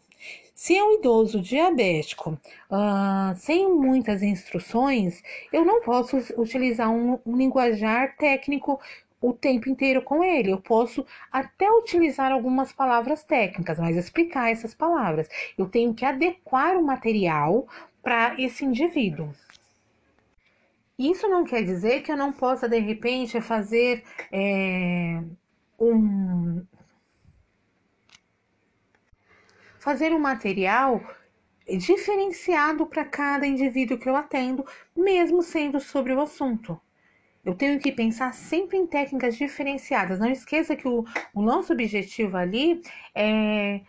Se 0.55 0.75
é 0.75 0.83
um 0.83 0.95
idoso 0.95 1.39
diabético 1.39 2.31
uh, 2.71 3.37
sem 3.37 3.71
muitas 3.71 4.23
instruções, 4.23 5.23
eu 5.53 5.63
não 5.63 5.81
posso 5.81 6.17
utilizar 6.41 6.89
um, 6.89 7.19
um 7.23 7.37
linguajar 7.37 8.17
técnico 8.17 8.79
o 9.21 9.33
tempo 9.33 9.69
inteiro 9.69 10.01
com 10.01 10.23
ele. 10.23 10.51
Eu 10.51 10.61
posso 10.61 11.05
até 11.31 11.69
utilizar 11.69 12.31
algumas 12.31 12.71
palavras 12.71 13.23
técnicas, 13.23 13.79
mas 13.79 13.95
explicar 13.97 14.51
essas 14.51 14.73
palavras. 14.73 15.27
Eu 15.57 15.67
tenho 15.67 15.93
que 15.93 16.05
adequar 16.05 16.77
o 16.77 16.83
material 16.83 17.67
para 18.01 18.39
esse 18.39 18.63
indivíduo. 18.65 19.33
Isso 20.97 21.27
não 21.29 21.45
quer 21.45 21.63
dizer 21.63 22.01
que 22.01 22.11
eu 22.11 22.17
não 22.17 22.33
possa, 22.33 22.67
de 22.67 22.77
repente, 22.79 23.39
fazer 23.39 24.03
é, 24.31 25.21
um, 25.79 26.65
fazer 29.79 30.11
um 30.11 30.19
material 30.19 31.01
diferenciado 31.77 32.85
para 32.85 33.05
cada 33.05 33.47
indivíduo 33.47 33.97
que 33.97 34.09
eu 34.09 34.15
atendo, 34.15 34.65
mesmo 34.95 35.41
sendo 35.41 35.79
sobre 35.79 36.13
o 36.13 36.19
assunto. 36.19 36.79
Eu 37.49 37.55
tenho 37.55 37.79
que 37.79 37.91
pensar 37.91 38.31
sempre 38.31 38.77
em 38.77 38.85
técnicas 38.85 39.35
diferenciadas. 39.35 40.19
Não 40.19 40.29
esqueça 40.29 40.75
que 40.75 40.87
o, 40.87 41.03
o 41.33 41.41
nosso 41.41 41.73
objetivo 41.73 42.37
ali 42.37 42.79
é 43.15 43.81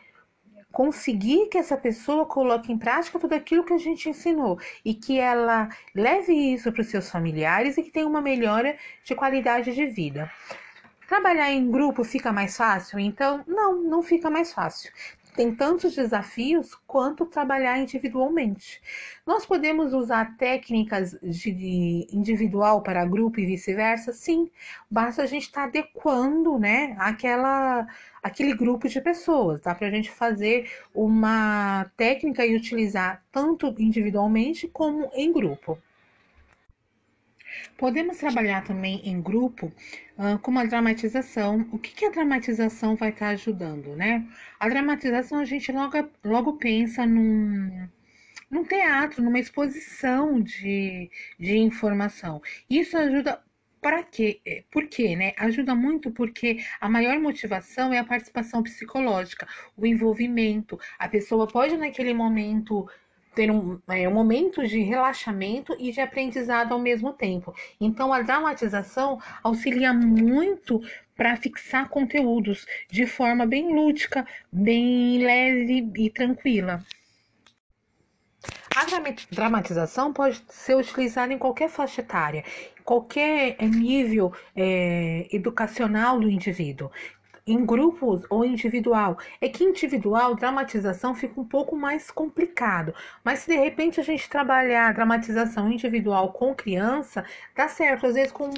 conseguir 0.72 1.48
que 1.48 1.58
essa 1.58 1.76
pessoa 1.76 2.24
coloque 2.24 2.72
em 2.72 2.78
prática 2.78 3.18
tudo 3.18 3.34
aquilo 3.34 3.64
que 3.64 3.74
a 3.74 3.78
gente 3.78 4.08
ensinou 4.08 4.58
e 4.82 4.94
que 4.94 5.18
ela 5.18 5.68
leve 5.94 6.32
isso 6.32 6.72
para 6.72 6.80
os 6.80 6.88
seus 6.88 7.10
familiares 7.10 7.76
e 7.76 7.82
que 7.82 7.90
tenha 7.90 8.06
uma 8.06 8.22
melhora 8.22 8.78
de 9.04 9.14
qualidade 9.14 9.74
de 9.74 9.84
vida. 9.84 10.30
Trabalhar 11.06 11.52
em 11.52 11.70
grupo 11.70 12.02
fica 12.02 12.32
mais 12.32 12.56
fácil? 12.56 12.98
Então, 12.98 13.44
não, 13.46 13.82
não 13.82 14.02
fica 14.02 14.30
mais 14.30 14.54
fácil 14.54 14.90
tem 15.34 15.54
tantos 15.54 15.94
desafios 15.94 16.74
quanto 16.86 17.26
trabalhar 17.26 17.78
individualmente. 17.78 18.80
Nós 19.26 19.46
podemos 19.46 19.92
usar 19.92 20.36
técnicas 20.36 21.16
de 21.22 22.06
individual 22.12 22.82
para 22.82 23.04
grupo 23.04 23.40
e 23.40 23.46
vice-versa? 23.46 24.12
Sim, 24.12 24.50
basta 24.90 25.22
a 25.22 25.26
gente 25.26 25.42
estar 25.42 25.62
tá 25.62 25.66
adequando 25.68 26.58
né, 26.58 26.96
aquela, 26.98 27.86
aquele 28.22 28.54
grupo 28.54 28.88
de 28.88 29.00
pessoas. 29.00 29.60
Dá 29.60 29.74
para 29.74 29.88
a 29.88 29.90
gente 29.90 30.10
fazer 30.10 30.70
uma 30.94 31.90
técnica 31.96 32.44
e 32.44 32.56
utilizar 32.56 33.22
tanto 33.32 33.74
individualmente 33.78 34.68
como 34.68 35.10
em 35.14 35.32
grupo. 35.32 35.78
Podemos 37.76 38.18
trabalhar 38.18 38.64
também 38.64 39.00
em 39.04 39.20
grupo 39.20 39.72
uh, 40.18 40.38
com 40.40 40.50
uma 40.50 40.66
dramatização. 40.66 41.66
O 41.72 41.78
que, 41.78 41.94
que 41.94 42.04
a 42.06 42.10
dramatização 42.10 42.96
vai 42.96 43.10
estar 43.10 43.26
tá 43.26 43.32
ajudando, 43.32 43.96
né? 43.96 44.26
A 44.58 44.68
dramatização 44.68 45.38
a 45.38 45.44
gente 45.44 45.70
logo, 45.72 45.96
logo 46.24 46.52
pensa 46.54 47.06
num, 47.06 47.88
num 48.50 48.64
teatro, 48.64 49.22
numa 49.22 49.38
exposição 49.38 50.40
de, 50.40 51.10
de 51.38 51.58
informação. 51.58 52.42
Isso 52.68 52.96
ajuda 52.96 53.42
para 53.80 54.02
quê? 54.02 54.40
É, 54.44 54.62
por 54.70 54.86
quê, 54.88 55.16
né? 55.16 55.32
Ajuda 55.38 55.74
muito 55.74 56.10
porque 56.10 56.58
a 56.80 56.88
maior 56.88 57.18
motivação 57.18 57.92
é 57.92 57.98
a 57.98 58.04
participação 58.04 58.62
psicológica, 58.62 59.48
o 59.76 59.86
envolvimento. 59.86 60.78
A 60.98 61.08
pessoa 61.08 61.46
pode 61.46 61.76
naquele 61.76 62.12
momento 62.12 62.86
ter 63.34 63.50
um, 63.50 63.78
é, 63.88 64.08
um 64.08 64.14
momento 64.14 64.66
de 64.66 64.80
relaxamento 64.80 65.76
e 65.78 65.92
de 65.92 66.00
aprendizado 66.00 66.72
ao 66.72 66.78
mesmo 66.78 67.12
tempo. 67.12 67.54
Então, 67.80 68.12
a 68.12 68.22
dramatização 68.22 69.20
auxilia 69.42 69.92
muito 69.92 70.80
para 71.16 71.36
fixar 71.36 71.88
conteúdos 71.88 72.66
de 72.90 73.06
forma 73.06 73.46
bem 73.46 73.74
lúdica, 73.74 74.26
bem 74.50 75.22
leve 75.22 75.90
e 75.96 76.10
tranquila. 76.10 76.82
A 78.74 78.86
dramatização 79.30 80.12
pode 80.12 80.42
ser 80.48 80.76
utilizada 80.76 81.32
em 81.32 81.38
qualquer 81.38 81.68
faixa 81.68 82.00
etária, 82.00 82.44
qualquer 82.84 83.56
nível 83.60 84.32
é, 84.56 85.28
educacional 85.32 86.18
do 86.18 86.30
indivíduo 86.30 86.90
em 87.46 87.64
grupos 87.64 88.22
ou 88.30 88.44
individual. 88.44 89.18
É 89.40 89.48
que 89.48 89.64
individual, 89.64 90.34
dramatização 90.34 91.14
fica 91.14 91.40
um 91.40 91.44
pouco 91.44 91.76
mais 91.76 92.10
complicado. 92.10 92.94
Mas 93.24 93.40
se 93.40 93.50
de 93.50 93.56
repente 93.56 94.00
a 94.00 94.02
gente 94.02 94.28
trabalhar 94.28 94.94
dramatização 94.94 95.70
individual 95.70 96.32
com 96.32 96.54
criança, 96.54 97.24
dá 97.56 97.68
certo. 97.68 98.06
Às 98.06 98.14
vezes 98.14 98.32
com 98.32 98.50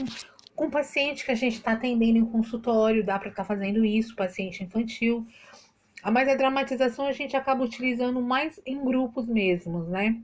com 0.55 0.71
paciente 0.71 1.25
que 1.25 1.33
a 1.33 1.35
gente 1.35 1.55
está 1.55 1.73
atendendo 1.73 2.19
em 2.19 2.27
consultório, 2.27 3.05
dá 3.05 3.19
para 3.19 3.31
estar 3.31 3.43
tá 3.43 3.49
fazendo 3.49 3.85
isso, 3.85 4.15
paciente 4.15 4.63
infantil. 4.63 5.27
Mas 6.11 6.29
a 6.29 6.35
dramatização 6.35 7.07
a 7.07 7.13
gente 7.13 7.37
acaba 7.37 7.65
utilizando 7.65 8.21
mais 8.21 8.61
em 8.67 8.85
grupos 8.85 9.27
mesmos, 9.27 9.89
né? 9.89 10.21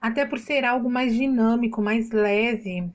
Até 0.00 0.24
por 0.24 0.38
ser 0.38 0.64
algo 0.64 0.90
mais 0.90 1.14
dinâmico, 1.14 1.80
mais 1.80 2.10
leve. 2.10 2.90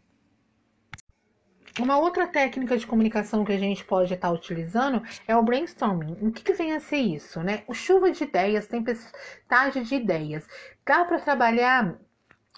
Uma 1.80 1.98
outra 1.98 2.28
técnica 2.28 2.78
de 2.78 2.86
comunicação 2.86 3.44
que 3.44 3.52
a 3.52 3.58
gente 3.58 3.84
pode 3.84 4.14
estar 4.14 4.32
utilizando 4.32 5.02
é 5.28 5.36
o 5.36 5.42
brainstorming. 5.42 6.18
O 6.22 6.32
que, 6.32 6.44
que 6.44 6.54
vem 6.54 6.74
a 6.74 6.80
ser 6.80 6.98
isso, 6.98 7.42
né? 7.42 7.64
O 7.68 7.74
chuva 7.74 8.12
de 8.12 8.24
ideias, 8.24 8.68
tempestade 8.68 9.84
de 9.84 9.96
ideias. 9.96 10.48
Dá 10.86 11.04
para 11.04 11.18
trabalhar 11.20 11.96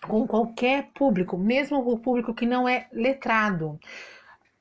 com 0.05 0.27
qualquer 0.27 0.89
público, 0.93 1.37
mesmo 1.37 1.79
o 1.79 1.97
público 1.97 2.33
que 2.33 2.45
não 2.45 2.67
é 2.67 2.87
letrado. 2.91 3.79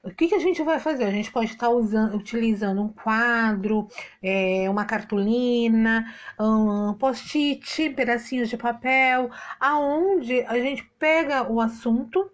O 0.05 0.11
que, 0.11 0.29
que 0.29 0.35
a 0.35 0.39
gente 0.39 0.63
vai 0.63 0.79
fazer? 0.79 1.05
A 1.05 1.11
gente 1.11 1.33
pode 1.33 1.51
estar 1.51 1.71
usando, 1.71 2.15
utilizando 2.15 2.81
um 2.81 2.93
quadro, 2.93 3.89
é, 4.23 4.69
uma 4.71 4.85
cartolina, 4.85 6.15
um 6.39 6.95
post-it, 6.95 7.91
pedacinhos 7.91 8.51
de 8.51 8.57
papel, 8.57 9.31
aonde 9.59 10.43
a 10.43 10.59
gente 10.61 10.85
pega 10.99 11.51
o 11.51 11.61
assunto 11.61 12.31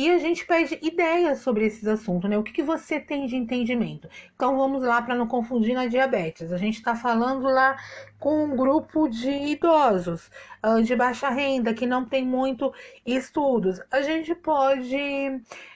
e 0.00 0.10
a 0.10 0.16
gente 0.16 0.46
pede 0.46 0.78
ideias 0.80 1.40
sobre 1.40 1.66
esses 1.66 1.86
assuntos, 1.86 2.30
né? 2.30 2.38
O 2.38 2.42
que, 2.42 2.52
que 2.52 2.62
você 2.62 2.98
tem 2.98 3.26
de 3.26 3.36
entendimento? 3.36 4.08
Então 4.34 4.56
vamos 4.56 4.82
lá 4.82 5.02
para 5.02 5.14
não 5.14 5.26
confundir 5.26 5.74
na 5.74 5.84
diabetes. 5.86 6.50
A 6.54 6.56
gente 6.56 6.76
está 6.76 6.96
falando 6.96 7.44
lá 7.44 7.76
com 8.18 8.44
um 8.44 8.56
grupo 8.56 9.08
de 9.08 9.30
idosos 9.30 10.30
uh, 10.64 10.82
de 10.82 10.96
baixa 10.96 11.28
renda 11.28 11.74
que 11.74 11.84
não 11.84 12.06
tem 12.06 12.24
muito 12.24 12.72
estudos. 13.04 13.78
A 13.90 14.00
gente 14.00 14.34
pode 14.34 14.96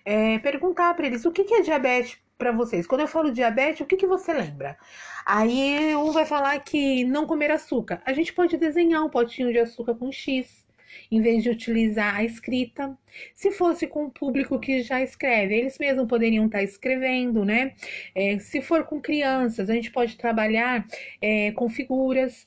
é, 0.07 0.39
perguntar 0.39 0.95
para 0.95 1.07
eles 1.07 1.27
o 1.27 1.31
que, 1.31 1.45
que 1.45 1.57
é 1.57 1.61
diabetes 1.61 2.19
para 2.39 2.51
vocês. 2.51 2.87
Quando 2.87 3.03
eu 3.03 3.09
falo 3.09 3.31
diabetes, 3.31 3.83
o 3.83 3.87
que, 3.87 3.95
que 3.95 4.07
você 4.07 4.33
lembra? 4.33 4.79
Aí 5.27 5.95
um 5.97 6.13
vai 6.13 6.25
falar 6.25 6.59
que 6.61 7.05
não 7.05 7.27
comer 7.27 7.51
açúcar. 7.51 8.01
A 8.07 8.15
gente 8.15 8.33
pode 8.33 8.57
desenhar 8.57 9.05
um 9.05 9.11
potinho 9.11 9.53
de 9.53 9.59
açúcar 9.59 9.95
com 9.95 10.11
X 10.11 10.64
em 11.11 11.21
vez 11.21 11.43
de 11.43 11.51
utilizar 11.51 12.17
a 12.17 12.25
escrita. 12.25 12.97
Se 13.35 13.51
fosse 13.53 13.87
com 13.87 14.07
o 14.07 14.11
público 14.11 14.59
que 14.59 14.83
já 14.83 15.01
escreve, 15.01 15.55
eles 15.55 15.79
mesmos 15.79 16.09
poderiam 16.09 16.47
estar 16.47 16.63
escrevendo, 16.63 17.45
né? 17.45 17.75
É, 18.15 18.39
se 18.39 18.61
for 18.61 18.85
com 18.85 19.01
crianças, 19.01 19.71
a 19.71 19.75
gente 19.75 19.91
pode 19.91 20.17
trabalhar 20.17 20.87
é, 21.21 21.53
com 21.53 21.69
figuras. 21.69 22.47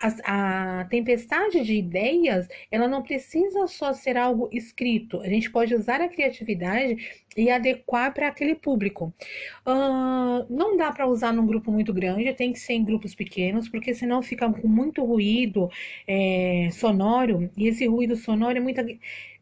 A, 0.00 0.80
a, 0.80 0.84
tempestade 0.84 1.60
de 1.64 1.74
ideias, 1.74 2.46
ela 2.70 2.86
não 2.86 3.02
precisa 3.02 3.66
só 3.66 3.92
ser 3.92 4.16
algo 4.16 4.48
escrito. 4.52 5.20
A 5.20 5.28
gente 5.28 5.50
pode 5.50 5.74
usar 5.74 6.00
a 6.00 6.08
criatividade 6.08 6.96
e 7.36 7.50
adequar 7.50 8.12
para 8.12 8.28
aquele 8.28 8.54
público. 8.54 9.12
Uh, 9.66 10.46
não 10.48 10.76
dá 10.76 10.92
para 10.92 11.06
usar 11.06 11.32
num 11.32 11.46
grupo 11.46 11.70
muito 11.70 11.92
grande, 11.92 12.32
tem 12.32 12.52
que 12.52 12.60
ser 12.60 12.74
em 12.74 12.84
grupos 12.84 13.14
pequenos, 13.14 13.68
porque 13.68 13.94
senão 13.94 14.22
fica 14.22 14.50
com 14.52 14.68
muito 14.68 15.04
ruído 15.04 15.70
é, 16.06 16.68
sonoro, 16.72 17.50
e 17.56 17.68
esse 17.68 17.86
ruído 17.86 18.16
sonoro 18.16 18.58
é 18.58 18.60
muito 18.60 18.82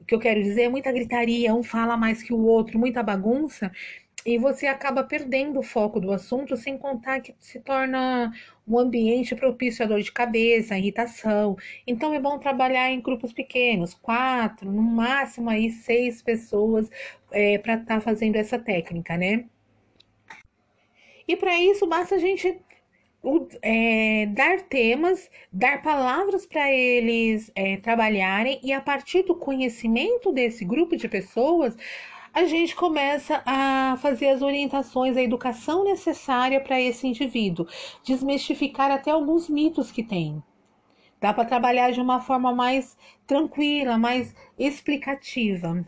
que 0.07 0.15
eu 0.15 0.21
quero 0.21 0.43
dizer 0.43 0.63
é 0.63 0.69
muita 0.69 0.93
gritaria, 0.93 1.55
um 1.55 1.63
fala 1.63 1.97
mais 1.97 2.23
que 2.23 2.33
o 2.33 2.39
outro, 2.39 2.79
muita 2.79 3.03
bagunça, 3.03 3.73
e 4.25 4.39
você 4.39 4.67
acaba 4.67 5.03
perdendo 5.05 5.61
o 5.61 5.63
foco 5.63 6.01
do 6.01 6.13
assunto, 6.13 6.57
sem 6.57 6.77
contar 6.77 7.21
que 7.21 7.35
se 7.39 7.61
torna 7.61 8.33
um 8.67 8.79
ambiente 8.79 9.35
propício 9.35 9.85
à 9.85 9.89
dor 9.89 10.01
de 10.01 10.11
cabeça, 10.13 10.77
irritação. 10.77 11.57
Então 11.87 12.13
é 12.13 12.21
bom 12.21 12.39
trabalhar 12.39 12.91
em 12.91 13.01
grupos 13.01 13.33
pequenos, 13.33 13.95
quatro, 13.95 14.71
no 14.71 14.83
máximo 14.83 15.49
aí 15.49 15.71
seis 15.71 16.21
pessoas 16.23 16.91
é, 17.31 17.59
para 17.59 17.75
estar 17.75 17.97
tá 17.97 18.01
fazendo 18.01 18.37
essa 18.37 18.59
técnica, 18.59 19.17
né? 19.17 19.45
E 21.29 21.37
para 21.37 21.59
isso 21.61 21.87
basta 21.87 22.15
a 22.15 22.19
gente 22.19 22.61
é, 23.63 24.27
dar 24.27 24.61
temas, 24.63 25.31
dar 25.53 25.83
palavras 25.83 26.47
para 26.47 26.73
eles 26.73 27.51
é, 27.55 27.77
trabalharem 27.79 28.61
e 28.63 28.73
a 28.73 28.81
partir 28.81 29.23
do 29.25 29.35
conhecimento 29.35 30.33
desse 30.33 30.65
grupo 30.65 30.97
de 30.97 31.09
pessoas 31.09 31.77
a 32.37 32.45
gente 32.45 32.77
começa 32.77 33.43
a 33.47 33.97
fazer 33.97 34.29
as 34.29 34.43
orientações, 34.43 35.17
a 35.17 35.23
educação 35.23 35.85
necessária 35.85 36.61
para 36.61 36.79
esse 36.79 37.07
indivíduo, 37.07 37.67
desmistificar 38.05 38.91
até 38.91 39.11
alguns 39.11 39.49
mitos 39.49 39.91
que 39.91 40.03
tem. 40.03 40.43
Dá 41.19 41.33
para 41.33 41.47
trabalhar 41.47 41.93
de 41.93 42.01
uma 42.01 42.21
forma 42.21 42.55
mais 42.55 42.95
tranquila, 43.27 43.97
mais 43.97 44.35
explicativa. 44.59 45.83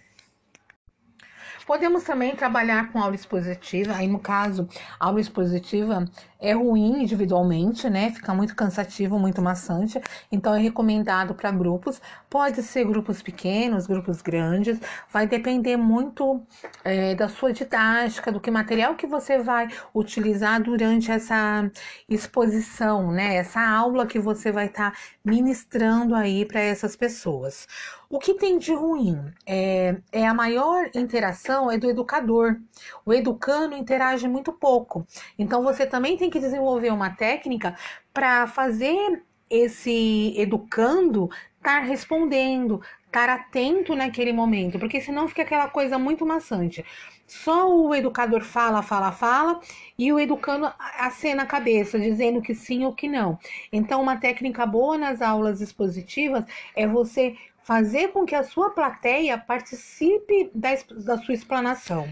Podemos 1.66 2.02
também 2.04 2.34
trabalhar 2.34 2.90
com 2.92 2.98
aula 2.98 3.14
expositiva, 3.14 3.94
aí 3.94 4.08
no 4.08 4.18
caso, 4.18 4.66
aula 4.98 5.20
expositiva 5.20 6.06
é 6.40 6.52
ruim 6.52 7.02
individualmente, 7.02 7.88
né? 7.90 8.10
Fica 8.10 8.32
muito 8.34 8.54
cansativo, 8.54 9.18
muito 9.18 9.42
maçante, 9.42 10.00
então 10.30 10.54
é 10.54 10.60
recomendado 10.60 11.34
para 11.34 11.50
grupos. 11.50 12.00
Pode 12.30 12.62
ser 12.62 12.84
grupos 12.84 13.20
pequenos, 13.22 13.86
grupos 13.86 14.22
grandes, 14.22 14.78
vai 15.12 15.26
depender 15.26 15.76
muito 15.76 16.40
é, 16.84 17.14
da 17.14 17.28
sua 17.28 17.52
didática, 17.52 18.30
do 18.30 18.40
que 18.40 18.50
material 18.50 18.94
que 18.94 19.06
você 19.06 19.38
vai 19.38 19.68
utilizar 19.94 20.62
durante 20.62 21.10
essa 21.10 21.70
exposição, 22.08 23.10
né? 23.10 23.36
Essa 23.36 23.60
aula 23.60 24.06
que 24.06 24.18
você 24.18 24.52
vai 24.52 24.66
estar 24.66 24.92
tá 24.92 24.98
ministrando 25.24 26.14
aí 26.14 26.44
para 26.44 26.60
essas 26.60 26.94
pessoas. 26.94 27.66
O 28.10 28.18
que 28.18 28.32
tem 28.32 28.56
de 28.56 28.72
ruim 28.72 29.20
é, 29.46 29.94
é 30.10 30.26
a 30.26 30.32
maior 30.32 30.88
interação 30.94 31.70
é 31.70 31.76
do 31.76 31.90
educador. 31.90 32.56
O 33.04 33.12
educando 33.12 33.76
interage 33.76 34.26
muito 34.26 34.50
pouco. 34.50 35.06
Então 35.38 35.62
você 35.62 35.84
também 35.84 36.16
tem 36.16 36.27
que 36.30 36.40
desenvolver 36.40 36.92
uma 36.92 37.10
técnica 37.10 37.76
para 38.12 38.46
fazer 38.46 39.22
esse 39.50 40.34
educando 40.36 41.30
estar 41.58 41.80
tá 41.80 41.86
respondendo, 41.86 42.80
estar 43.06 43.28
atento 43.28 43.94
naquele 43.94 44.32
momento, 44.32 44.78
porque 44.78 45.00
senão 45.00 45.28
fica 45.28 45.42
aquela 45.42 45.68
coisa 45.68 45.98
muito 45.98 46.24
maçante. 46.24 46.84
Só 47.26 47.70
o 47.70 47.94
educador 47.94 48.42
fala, 48.42 48.82
fala, 48.82 49.12
fala 49.12 49.60
e 49.98 50.12
o 50.12 50.18
educando 50.18 50.72
acena 50.78 51.42
a 51.42 51.46
cabeça, 51.46 51.98
dizendo 51.98 52.40
que 52.40 52.54
sim 52.54 52.84
ou 52.84 52.92
que 52.92 53.08
não. 53.08 53.38
Então, 53.72 54.00
uma 54.00 54.16
técnica 54.16 54.64
boa 54.64 54.96
nas 54.96 55.20
aulas 55.20 55.60
expositivas 55.60 56.44
é 56.74 56.86
você 56.86 57.36
fazer 57.62 58.08
com 58.08 58.24
que 58.24 58.34
a 58.34 58.42
sua 58.42 58.70
plateia 58.70 59.36
participe 59.36 60.50
da, 60.54 60.70
da 61.04 61.18
sua 61.18 61.34
explanação. 61.34 62.08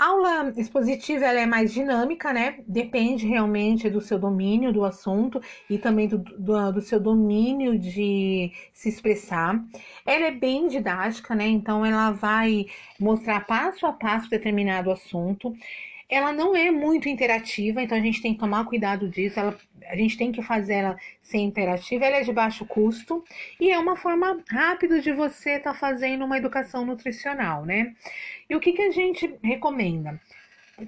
Aula 0.00 0.50
expositiva 0.56 1.26
ela 1.26 1.40
é 1.40 1.44
mais 1.44 1.74
dinâmica, 1.74 2.32
né? 2.32 2.60
Depende 2.66 3.26
realmente 3.26 3.90
do 3.90 4.00
seu 4.00 4.18
domínio 4.18 4.72
do 4.72 4.82
assunto 4.82 5.42
e 5.68 5.76
também 5.76 6.08
do, 6.08 6.16
do, 6.16 6.72
do, 6.72 6.80
seu 6.80 6.98
domínio 6.98 7.78
de 7.78 8.50
se 8.72 8.88
expressar. 8.88 9.62
Ela 10.06 10.28
é 10.28 10.30
bem 10.30 10.68
didática, 10.68 11.34
né? 11.34 11.46
Então 11.46 11.84
ela 11.84 12.12
vai 12.12 12.64
mostrar 12.98 13.46
passo 13.46 13.84
a 13.86 13.92
passo 13.92 14.30
determinado 14.30 14.90
assunto 14.90 15.54
ela 16.10 16.32
não 16.32 16.56
é 16.56 16.72
muito 16.72 17.08
interativa, 17.08 17.80
então 17.80 17.96
a 17.96 18.00
gente 18.00 18.20
tem 18.20 18.34
que 18.34 18.40
tomar 18.40 18.64
cuidado 18.64 19.08
disso. 19.08 19.38
Ela, 19.38 19.56
a 19.86 19.96
gente 19.96 20.16
tem 20.16 20.32
que 20.32 20.42
fazer 20.42 20.74
ela 20.74 20.96
ser 21.22 21.38
interativa. 21.38 22.04
Ela 22.04 22.16
é 22.16 22.22
de 22.22 22.32
baixo 22.32 22.64
custo 22.66 23.24
e 23.60 23.70
é 23.70 23.78
uma 23.78 23.96
forma 23.96 24.42
rápida 24.48 25.00
de 25.00 25.12
você 25.12 25.52
estar 25.52 25.72
tá 25.72 25.78
fazendo 25.78 26.24
uma 26.24 26.38
educação 26.38 26.84
nutricional, 26.84 27.64
né? 27.64 27.94
E 28.48 28.56
o 28.56 28.60
que, 28.60 28.72
que 28.72 28.82
a 28.82 28.90
gente 28.90 29.38
recomenda? 29.42 30.20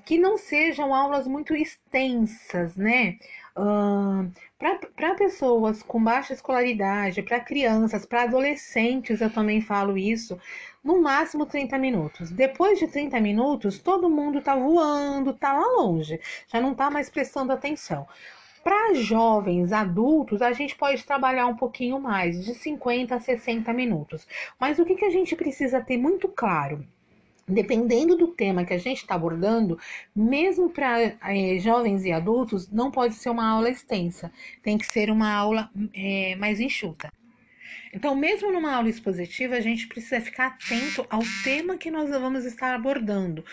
Que 0.05 0.19
não 0.19 0.39
sejam 0.39 0.95
aulas 0.95 1.27
muito 1.27 1.55
extensas, 1.55 2.77
né? 2.77 3.19
Uh, 3.57 4.31
para 4.97 5.15
pessoas 5.15 5.83
com 5.83 6.03
baixa 6.03 6.33
escolaridade, 6.33 7.23
para 7.23 7.41
crianças, 7.41 8.07
para 8.07 8.23
adolescentes, 8.23 9.21
eu 9.21 9.29
também 9.29 9.61
falo 9.61 9.99
isso, 9.99 10.39
no 10.83 11.03
máximo 11.03 11.45
30 11.45 11.79
minutos. 11.79 12.31
Depois 12.31 12.79
de 12.79 12.87
30 12.87 13.21
minutos, 13.21 13.79
todo 13.79 14.09
mundo 14.09 14.39
está 14.39 14.55
voando, 14.55 15.31
está 15.31 15.53
lá 15.53 15.67
longe, 15.67 16.21
já 16.47 16.61
não 16.61 16.73
está 16.73 16.91
mais 16.91 17.11
prestando 17.11 17.53
atenção. 17.53 18.07
Para 18.63 18.95
jovens 18.95 19.73
adultos, 19.73 20.41
a 20.41 20.53
gente 20.53 20.77
pode 20.77 21.05
trabalhar 21.05 21.47
um 21.47 21.57
pouquinho 21.57 21.99
mais, 22.01 22.45
de 22.45 22.55
50 22.55 23.15
a 23.15 23.21
60 23.21 23.73
minutos. 23.73 24.27
Mas 24.59 24.79
o 24.79 24.85
que, 24.85 24.95
que 24.95 25.05
a 25.05 25.11
gente 25.11 25.35
precisa 25.35 25.81
ter 25.81 25.97
muito 25.97 26.29
claro? 26.29 26.87
Dependendo 27.47 28.17
do 28.17 28.29
tema 28.29 28.65
que 28.65 28.73
a 28.73 28.79
gente 28.79 28.99
está 28.99 29.17
abordando, 29.17 29.79
mesmo 30.15 30.71
para 30.71 31.01
é, 31.01 31.59
jovens 31.59 32.05
e 32.05 32.13
adultos, 32.13 32.71
não 32.71 32.91
pode 32.91 33.15
ser 33.15 33.31
uma 33.31 33.51
aula 33.51 33.69
extensa, 33.69 34.33
tem 34.63 34.79
que 34.79 34.87
ser 34.87 35.11
uma 35.11 35.33
aula 35.33 35.69
é, 35.93 36.37
mais 36.37 36.61
enxuta. 36.61 37.13
Então, 37.93 38.15
mesmo 38.15 38.53
numa 38.53 38.75
aula 38.75 38.89
expositiva, 38.89 39.57
a 39.57 39.61
gente 39.61 39.89
precisa 39.89 40.21
ficar 40.21 40.47
atento 40.47 41.05
ao 41.11 41.21
tema 41.43 41.77
que 41.77 41.91
nós 41.91 42.09
vamos 42.11 42.45
estar 42.45 42.75
abordando, 42.75 43.45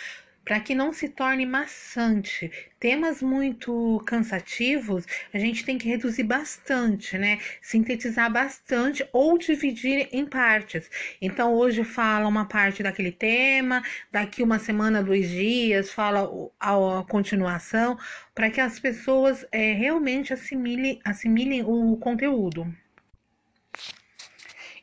para 0.49 0.59
que 0.59 0.73
não 0.73 0.91
se 0.91 1.07
torne 1.07 1.45
maçante. 1.45 2.51
Temas 2.79 3.21
muito 3.21 4.01
cansativos, 4.03 5.05
a 5.31 5.37
gente 5.37 5.63
tem 5.63 5.77
que 5.77 5.87
reduzir 5.87 6.23
bastante, 6.23 7.19
né? 7.19 7.37
Sintetizar 7.61 8.33
bastante 8.33 9.07
ou 9.13 9.37
dividir 9.37 10.09
em 10.11 10.25
partes. 10.25 10.89
Então, 11.21 11.53
hoje 11.53 11.83
fala 11.83 12.27
uma 12.27 12.45
parte 12.45 12.81
daquele 12.81 13.11
tema, 13.11 13.83
daqui 14.11 14.41
uma 14.41 14.57
semana, 14.57 15.03
dois 15.03 15.29
dias, 15.29 15.91
fala 15.91 16.27
a, 16.59 17.05
continuação, 17.07 17.95
para 18.33 18.49
que 18.49 18.59
as 18.59 18.79
pessoas 18.79 19.45
é, 19.51 19.73
realmente 19.73 20.33
assimilem, 20.33 20.99
assimilem 21.05 21.61
o 21.63 21.95
conteúdo. 21.97 22.65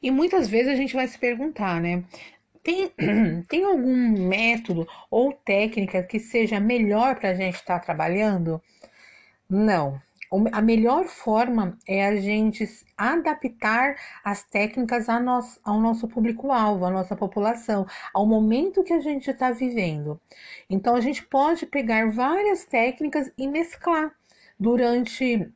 E 0.00 0.12
muitas 0.12 0.48
vezes 0.48 0.68
a 0.68 0.76
gente 0.76 0.94
vai 0.94 1.08
se 1.08 1.18
perguntar, 1.18 1.80
né? 1.80 2.04
Tem, 2.66 2.90
tem 3.48 3.62
algum 3.62 4.26
método 4.26 4.88
ou 5.08 5.32
técnica 5.32 6.02
que 6.02 6.18
seja 6.18 6.58
melhor 6.58 7.14
para 7.14 7.30
a 7.30 7.34
gente 7.34 7.54
estar 7.54 7.78
tá 7.78 7.84
trabalhando? 7.84 8.60
Não. 9.48 10.02
A 10.50 10.60
melhor 10.60 11.04
forma 11.04 11.78
é 11.86 12.04
a 12.04 12.16
gente 12.16 12.68
adaptar 12.98 13.94
as 14.24 14.42
técnicas 14.42 15.08
ao 15.08 15.22
nosso, 15.22 15.60
ao 15.62 15.80
nosso 15.80 16.08
público-alvo, 16.08 16.84
à 16.84 16.90
nossa 16.90 17.14
população, 17.14 17.86
ao 18.12 18.26
momento 18.26 18.82
que 18.82 18.92
a 18.92 19.00
gente 19.00 19.30
está 19.30 19.52
vivendo. 19.52 20.20
Então, 20.68 20.96
a 20.96 21.00
gente 21.00 21.24
pode 21.24 21.66
pegar 21.66 22.10
várias 22.10 22.64
técnicas 22.64 23.30
e 23.38 23.46
mesclar 23.46 24.10
durante 24.58 25.48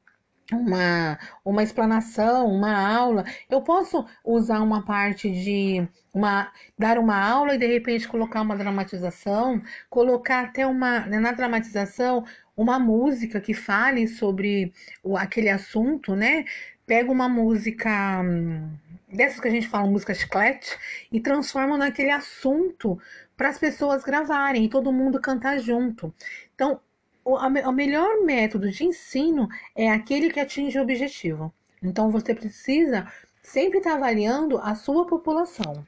uma, 0.54 1.18
uma 1.44 1.62
explanação, 1.62 2.46
uma 2.48 2.76
aula. 2.76 3.24
Eu 3.48 3.62
posso 3.62 4.06
usar 4.24 4.60
uma 4.60 4.84
parte 4.84 5.30
de 5.30 5.86
uma 6.12 6.50
dar 6.78 6.98
uma 6.98 7.16
aula 7.16 7.54
e 7.54 7.58
de 7.58 7.66
repente 7.66 8.08
colocar 8.08 8.42
uma 8.42 8.56
dramatização, 8.56 9.62
colocar 9.88 10.44
até 10.44 10.66
uma 10.66 11.00
na 11.06 11.32
dramatização 11.32 12.24
uma 12.56 12.78
música 12.78 13.40
que 13.40 13.54
fale 13.54 14.06
sobre 14.06 14.72
aquele 15.16 15.48
assunto, 15.48 16.14
né? 16.14 16.44
Pega 16.86 17.10
uma 17.10 17.28
música 17.28 18.20
hum, 18.22 18.70
dessas 19.08 19.40
que 19.40 19.48
a 19.48 19.50
gente 19.50 19.68
fala 19.68 19.88
música 19.88 20.14
chiclete 20.14 20.76
e 21.10 21.20
transforma 21.20 21.78
naquele 21.78 22.10
assunto 22.10 22.98
para 23.36 23.48
as 23.48 23.58
pessoas 23.58 24.02
gravarem 24.04 24.64
e 24.64 24.68
todo 24.68 24.92
mundo 24.92 25.20
cantar 25.20 25.58
junto. 25.58 26.12
Então, 26.54 26.80
o, 27.24 27.36
a, 27.36 27.46
o 27.46 27.72
melhor 27.72 28.24
método 28.24 28.70
de 28.70 28.84
ensino 28.84 29.48
é 29.74 29.90
aquele 29.90 30.30
que 30.30 30.40
atinge 30.40 30.78
o 30.78 30.82
objetivo. 30.82 31.52
Então 31.82 32.10
você 32.10 32.34
precisa 32.34 33.06
sempre 33.42 33.78
estar 33.78 33.94
avaliando 33.94 34.58
a 34.58 34.74
sua 34.74 35.06
população. 35.06 35.84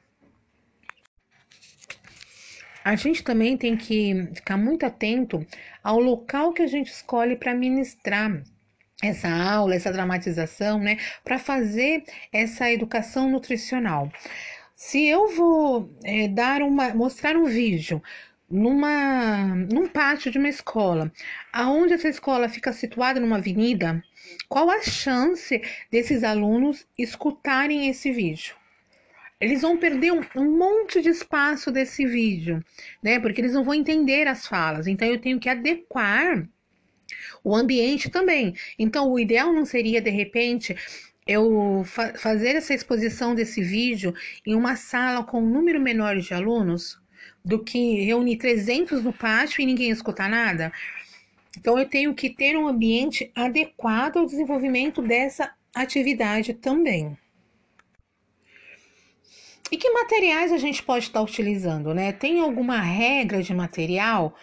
A 2.83 2.95
gente 2.95 3.23
também 3.23 3.55
tem 3.57 3.77
que 3.77 4.27
ficar 4.33 4.57
muito 4.57 4.85
atento 4.85 5.45
ao 5.81 5.99
local 5.99 6.51
que 6.51 6.61
a 6.61 6.67
gente 6.67 6.91
escolhe 6.91 7.35
para 7.35 7.53
ministrar 7.53 8.43
essa 9.01 9.29
aula, 9.29 9.75
essa 9.75 9.91
dramatização, 9.91 10.79
né, 10.79 10.97
para 11.23 11.39
fazer 11.39 12.03
essa 12.31 12.69
educação 12.71 13.29
nutricional. 13.29 14.11
Se 14.75 15.05
eu 15.05 15.29
vou 15.29 15.89
é, 16.03 16.27
dar 16.27 16.61
uma, 16.61 16.93
mostrar 16.93 17.37
um 17.37 17.45
vídeo 17.45 18.01
numa, 18.53 19.55
num 19.71 19.87
pátio 19.87 20.31
de 20.31 20.37
uma 20.37 20.47
escola, 20.47 21.11
aonde 21.51 21.93
essa 21.93 22.07
escola 22.07 22.47
fica 22.47 22.71
situada 22.71 23.19
numa 23.19 23.37
avenida, 23.37 24.03
qual 24.47 24.69
a 24.69 24.81
chance 24.83 25.59
desses 25.91 26.23
alunos 26.23 26.85
escutarem 26.97 27.89
esse 27.89 28.11
vídeo? 28.11 28.55
eles 29.41 29.61
vão 29.61 29.77
perder 29.77 30.13
um, 30.13 30.21
um, 30.37 30.57
monte 30.57 31.01
de 31.01 31.09
espaço 31.09 31.69
desse 31.69 32.05
vídeo, 32.05 32.63
né? 33.03 33.19
Porque 33.19 33.41
eles 33.41 33.51
não 33.51 33.61
vão 33.65 33.73
entender 33.73 34.25
as 34.25 34.47
falas. 34.47 34.87
Então 34.87 35.05
eu 35.05 35.19
tenho 35.19 35.37
que 35.37 35.49
adequar 35.49 36.47
o 37.43 37.53
ambiente 37.53 38.09
também. 38.09 38.55
Então 38.79 39.11
o 39.11 39.19
ideal 39.19 39.51
não 39.51 39.65
seria 39.65 40.01
de 40.01 40.09
repente 40.09 40.73
eu 41.27 41.83
fa 41.85 42.13
fazer 42.13 42.55
essa 42.55 42.73
exposição 42.73 43.35
desse 43.35 43.61
vídeo 43.61 44.13
em 44.45 44.55
uma 44.55 44.77
sala 44.77 45.25
com 45.25 45.41
um 45.41 45.49
número 45.49 45.81
menor 45.81 46.15
de 46.15 46.33
alunos 46.33 47.02
do 47.43 47.59
que 47.59 48.01
reunir 48.03 48.37
300 48.37 49.03
no 49.03 49.11
pátio 49.11 49.61
e 49.61 49.65
ninguém 49.65 49.89
escutar 49.89 50.29
nada. 50.29 50.71
Então 51.57 51.77
eu 51.77 51.87
tenho 51.87 52.13
que 52.13 52.29
ter 52.29 52.57
um 52.57 52.67
ambiente 52.67 53.31
adequado 53.35 54.17
ao 54.17 54.25
desenvolvimento 54.25 55.01
dessa 55.01 55.53
atividade 55.75 56.53
também. 56.53 57.17
E 59.71 59.77
que 59.77 59.89
materiais 59.89 60.51
a 60.51 60.57
gente 60.57 60.83
pode 60.83 61.05
estar 61.05 61.21
utilizando, 61.21 61.93
né? 61.93 62.11
Tem 62.11 62.39
alguma 62.39 62.79
regra 62.79 63.41
de 63.41 63.53
material? 63.53 64.35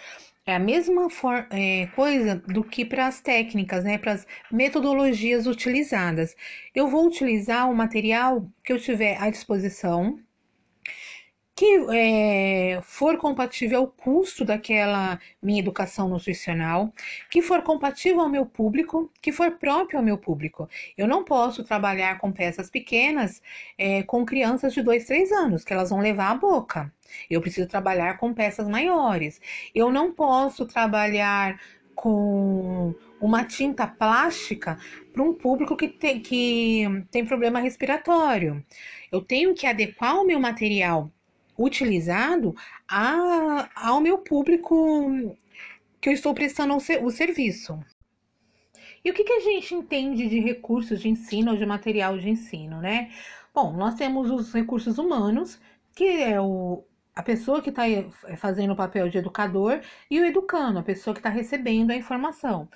É 0.44 0.56
a 0.56 0.58
mesma 0.58 1.08
for, 1.08 1.46
é, 1.50 1.86
coisa 1.94 2.36
do 2.48 2.64
que 2.64 2.84
para 2.84 3.06
as 3.06 3.20
técnicas, 3.20 3.84
né? 3.84 3.96
Para 3.96 4.12
as 4.12 4.26
metodologias 4.50 5.46
utilizadas. 5.46 6.34
Eu 6.74 6.88
vou 6.88 7.06
utilizar 7.06 7.70
o 7.70 7.76
material 7.76 8.44
que 8.64 8.72
eu 8.72 8.80
tiver 8.80 9.16
à 9.22 9.30
disposição, 9.30 10.18
que 11.60 11.76
é, 11.92 12.80
for 12.82 13.18
compatível 13.18 13.80
ao 13.80 13.86
custo 13.86 14.46
daquela 14.46 15.20
minha 15.42 15.60
educação 15.60 16.08
nutricional, 16.08 16.90
que 17.28 17.42
for 17.42 17.60
compatível 17.60 18.22
ao 18.22 18.30
meu 18.30 18.46
público, 18.46 19.12
que 19.20 19.30
for 19.30 19.50
próprio 19.58 19.98
ao 19.98 20.02
meu 20.02 20.16
público. 20.16 20.66
Eu 20.96 21.06
não 21.06 21.22
posso 21.22 21.62
trabalhar 21.62 22.16
com 22.16 22.32
peças 22.32 22.70
pequenas 22.70 23.42
é, 23.76 24.02
com 24.04 24.24
crianças 24.24 24.72
de 24.72 24.82
2, 24.82 25.04
3 25.04 25.32
anos, 25.32 25.62
que 25.62 25.70
elas 25.74 25.90
vão 25.90 25.98
levar 26.00 26.30
a 26.30 26.34
boca. 26.34 26.90
Eu 27.28 27.42
preciso 27.42 27.68
trabalhar 27.68 28.16
com 28.16 28.32
peças 28.32 28.66
maiores. 28.66 29.38
Eu 29.74 29.92
não 29.92 30.14
posso 30.14 30.64
trabalhar 30.64 31.60
com 31.94 32.94
uma 33.20 33.44
tinta 33.44 33.86
plástica 33.86 34.78
para 35.12 35.22
um 35.22 35.34
público 35.34 35.76
que 35.76 35.88
tem, 35.88 36.20
que 36.20 36.86
tem 37.10 37.22
problema 37.22 37.60
respiratório. 37.60 38.64
Eu 39.12 39.20
tenho 39.20 39.54
que 39.54 39.66
adequar 39.66 40.16
o 40.16 40.24
meu 40.24 40.40
material 40.40 41.12
utilizado 41.62 42.54
a, 42.88 43.68
ao 43.74 44.00
meu 44.00 44.18
público 44.18 45.36
que 46.00 46.08
eu 46.08 46.12
estou 46.12 46.32
prestando 46.32 46.74
o 46.76 47.10
serviço. 47.10 47.78
E 49.04 49.10
o 49.10 49.14
que, 49.14 49.24
que 49.24 49.32
a 49.32 49.40
gente 49.40 49.74
entende 49.74 50.28
de 50.28 50.40
recursos 50.40 51.00
de 51.00 51.08
ensino 51.08 51.52
ou 51.52 51.56
de 51.56 51.64
material 51.64 52.18
de 52.18 52.28
ensino, 52.28 52.80
né? 52.80 53.10
Bom, 53.54 53.72
nós 53.72 53.94
temos 53.94 54.30
os 54.30 54.52
recursos 54.52 54.98
humanos, 54.98 55.60
que 55.94 56.04
é 56.04 56.40
o, 56.40 56.84
a 57.14 57.22
pessoa 57.22 57.62
que 57.62 57.70
está 57.70 57.82
fazendo 58.36 58.72
o 58.72 58.76
papel 58.76 59.08
de 59.08 59.18
educador 59.18 59.80
e 60.10 60.20
o 60.20 60.24
educando, 60.24 60.78
a 60.78 60.82
pessoa 60.82 61.14
que 61.14 61.20
está 61.20 61.30
recebendo 61.30 61.90
a 61.90 61.96
informação. 61.96 62.68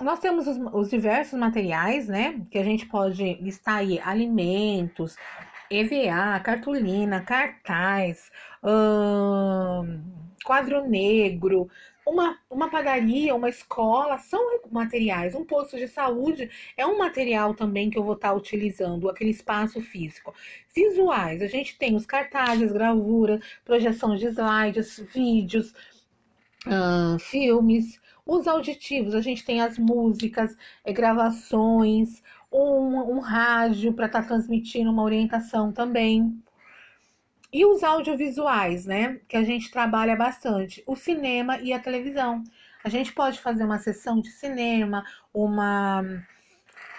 Nós 0.00 0.18
temos 0.18 0.46
os, 0.46 0.58
os, 0.74 0.90
diversos 0.90 1.38
materiais, 1.38 2.06
né? 2.06 2.38
Que 2.50 2.58
a 2.58 2.64
gente 2.64 2.86
pode 2.86 3.34
listar 3.34 3.76
aí 3.76 3.98
alimentos, 4.00 5.16
EVA, 5.70 6.40
cartolina, 6.40 7.20
cartaz, 7.22 8.30
hum, 8.62 10.02
quadro 10.44 10.88
negro, 10.88 11.68
uma, 12.06 12.38
uma 12.48 12.70
padaria, 12.70 13.34
uma 13.34 13.48
escola, 13.48 14.16
são 14.18 14.60
materiais. 14.70 15.34
Um 15.34 15.44
posto 15.44 15.76
de 15.76 15.88
saúde 15.88 16.48
é 16.76 16.86
um 16.86 16.98
material 16.98 17.52
também 17.52 17.90
que 17.90 17.98
eu 17.98 18.04
vou 18.04 18.14
estar 18.14 18.32
utilizando, 18.32 19.10
aquele 19.10 19.30
espaço 19.30 19.80
físico. 19.80 20.32
Visuais, 20.74 21.42
a 21.42 21.48
gente 21.48 21.76
tem 21.76 21.96
os 21.96 22.06
cartazes, 22.06 22.70
gravura, 22.72 23.40
projeção 23.64 24.14
de 24.14 24.26
slides, 24.26 25.00
vídeos, 25.12 25.74
hum, 26.66 27.18
filmes. 27.18 28.00
Os 28.24 28.46
auditivos, 28.48 29.14
a 29.14 29.20
gente 29.20 29.44
tem 29.44 29.60
as 29.60 29.78
músicas, 29.78 30.56
é, 30.84 30.92
gravações, 30.92 32.22
um, 32.50 33.16
um 33.16 33.18
rádio 33.18 33.92
para 33.92 34.06
estar 34.06 34.22
tá 34.22 34.28
transmitindo 34.28 34.90
uma 34.90 35.02
orientação 35.02 35.72
também. 35.72 36.42
E 37.52 37.64
os 37.64 37.82
audiovisuais, 37.82 38.86
né? 38.86 39.20
Que 39.28 39.36
a 39.36 39.42
gente 39.42 39.70
trabalha 39.70 40.16
bastante, 40.16 40.82
o 40.86 40.96
cinema 40.96 41.58
e 41.58 41.72
a 41.72 41.78
televisão. 41.78 42.42
A 42.84 42.88
gente 42.88 43.12
pode 43.12 43.40
fazer 43.40 43.64
uma 43.64 43.78
sessão 43.78 44.20
de 44.20 44.30
cinema, 44.30 45.04
uma, 45.32 46.02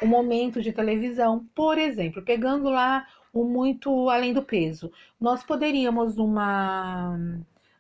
um 0.02 0.08
momento 0.08 0.62
de 0.62 0.74
televisão, 0.74 1.46
por 1.56 1.78
exemplo, 1.78 2.22
pegando 2.22 2.70
lá 2.70 3.06
o 3.34 3.44
muito 3.44 4.10
além 4.10 4.34
do 4.34 4.42
peso. 4.42 4.92
Nós 5.20 5.44
poderíamos, 5.44 6.16
numa, 6.16 7.18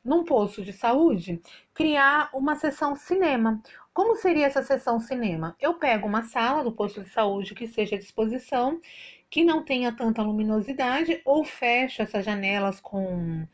num 0.03 0.23
posto 0.23 0.62
de 0.62 0.71
saúde, 0.71 1.41
criar 1.73 2.30
uma 2.34 2.56
sessão 2.56 2.95
cinema, 2.95 3.62
como 3.97 4.15
seria 4.15 4.45
essa 4.45 4.62
sessão 4.62 4.99
cinema? 4.99 5.55
Eu 5.60 5.73
pego 5.73 6.07
uma 6.07 6.21
sala 6.21 6.63
do 6.63 6.71
posto 6.71 7.01
de 7.01 7.10
saúde 7.10 7.55
que 7.55 7.67
seja 7.67 7.95
à 7.95 7.97
disposição, 7.97 8.79
que 9.27 9.43
não 9.43 9.63
tenha 9.63 9.91
tanta 9.91 10.21
luminosidade, 10.21 11.19
ou 11.25 11.43
fecho 11.43 12.03
essas 12.03 12.23
janelas 12.23 12.79
com, 12.79 13.47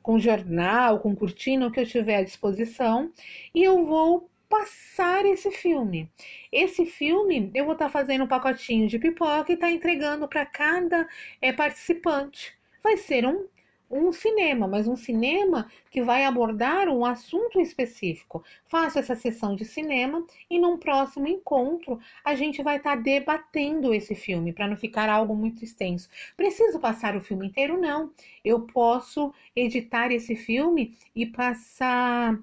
com 0.00 0.18
jornal, 0.18 1.00
com 1.00 1.14
cortina, 1.14 1.66
o 1.66 1.70
que 1.70 1.80
eu 1.80 1.84
tiver 1.86 2.16
à 2.16 2.22
disposição, 2.22 3.12
e 3.54 3.62
eu 3.62 3.84
vou 3.84 4.30
passar 4.48 5.26
esse 5.26 5.50
filme. 5.50 6.10
Esse 6.50 6.86
filme 6.86 7.50
eu 7.54 7.66
vou 7.66 7.74
estar 7.74 7.84
tá 7.84 7.90
fazendo 7.90 8.24
um 8.24 8.26
pacotinho 8.26 8.88
de 8.88 8.98
pipoca 8.98 9.52
e 9.52 9.54
estar 9.54 9.66
tá 9.66 9.70
entregando 9.70 10.26
para 10.26 10.46
cada 10.46 11.06
é, 11.42 11.52
participante. 11.52 12.56
Vai 12.82 12.96
ser 12.96 13.26
um 13.26 13.46
um 13.90 14.12
cinema, 14.12 14.66
mas 14.66 14.88
um 14.88 14.96
cinema 14.96 15.70
que 15.90 16.02
vai 16.02 16.24
abordar 16.24 16.88
um 16.88 17.04
assunto 17.04 17.60
específico. 17.60 18.42
Faço 18.66 18.98
essa 18.98 19.14
sessão 19.14 19.54
de 19.54 19.64
cinema 19.64 20.24
e 20.50 20.58
num 20.58 20.76
próximo 20.76 21.26
encontro 21.26 22.00
a 22.24 22.34
gente 22.34 22.62
vai 22.62 22.76
estar 22.76 22.96
tá 22.96 23.02
debatendo 23.02 23.94
esse 23.94 24.14
filme 24.14 24.52
para 24.52 24.66
não 24.66 24.76
ficar 24.76 25.08
algo 25.08 25.34
muito 25.34 25.62
extenso. 25.62 26.08
Preciso 26.36 26.78
passar 26.80 27.16
o 27.16 27.20
filme 27.20 27.46
inteiro? 27.46 27.80
Não. 27.80 28.10
Eu 28.44 28.60
posso 28.62 29.32
editar 29.54 30.10
esse 30.10 30.34
filme 30.34 30.96
e 31.14 31.26
passar 31.26 32.38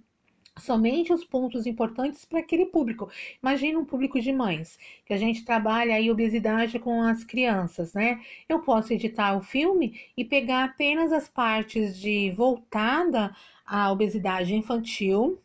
somente 0.62 1.12
os 1.12 1.24
pontos 1.24 1.66
importantes 1.66 2.26
para 2.26 2.40
aquele 2.40 2.66
público. 2.66 3.10
Imagina 3.42 3.80
um 3.80 3.86
público 3.86 4.20
de 4.20 4.32
mães, 4.32 4.78
que 5.06 5.14
a 5.14 5.18
gente 5.18 5.44
trabalha 5.44 5.96
aí 5.96 6.10
obesidade 6.10 6.80
com 6.80 7.02
as 7.02 7.24
crianças, 7.24 7.94
né? 7.94 8.22
Eu 8.48 8.60
posso 8.60 8.94
editar 8.94 9.36
o 9.36 9.42
filme 9.42 10.00
e 10.16 10.24
pegar 10.24 10.64
apenas 10.66 11.12
as 11.12 11.28
partes 11.28 12.00
de 12.00 12.32
voltada 12.32 13.36
à 13.66 13.92
obesidade 13.92 14.56
infantil 14.56 15.40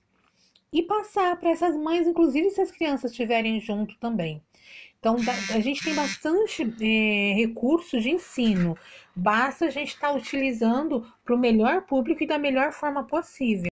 e 0.73 0.83
passar 0.83 1.37
para 1.37 1.51
essas 1.51 1.77
mães, 1.77 2.07
inclusive 2.07 2.51
se 2.51 2.61
as 2.61 2.71
crianças 2.71 3.11
estiverem 3.11 3.61
junto 3.61 3.97
também. 3.99 4.43
Então, 4.99 5.17
a 5.55 5.61
gente 5.61 5.85
tem 5.85 5.95
bastante 5.95 6.63
é, 6.81 7.35
recurso 7.35 8.01
de 8.01 8.11
ensino, 8.11 8.77
basta 9.15 9.67
a 9.67 9.71
gente 9.71 9.91
estar 9.91 10.09
tá 10.09 10.15
utilizando 10.15 11.07
para 11.25 11.35
o 11.35 11.39
melhor 11.39 11.83
público 11.83 12.25
e 12.25 12.27
da 12.27 12.39
melhor 12.39 12.73
forma 12.73 13.05
possível. 13.05 13.71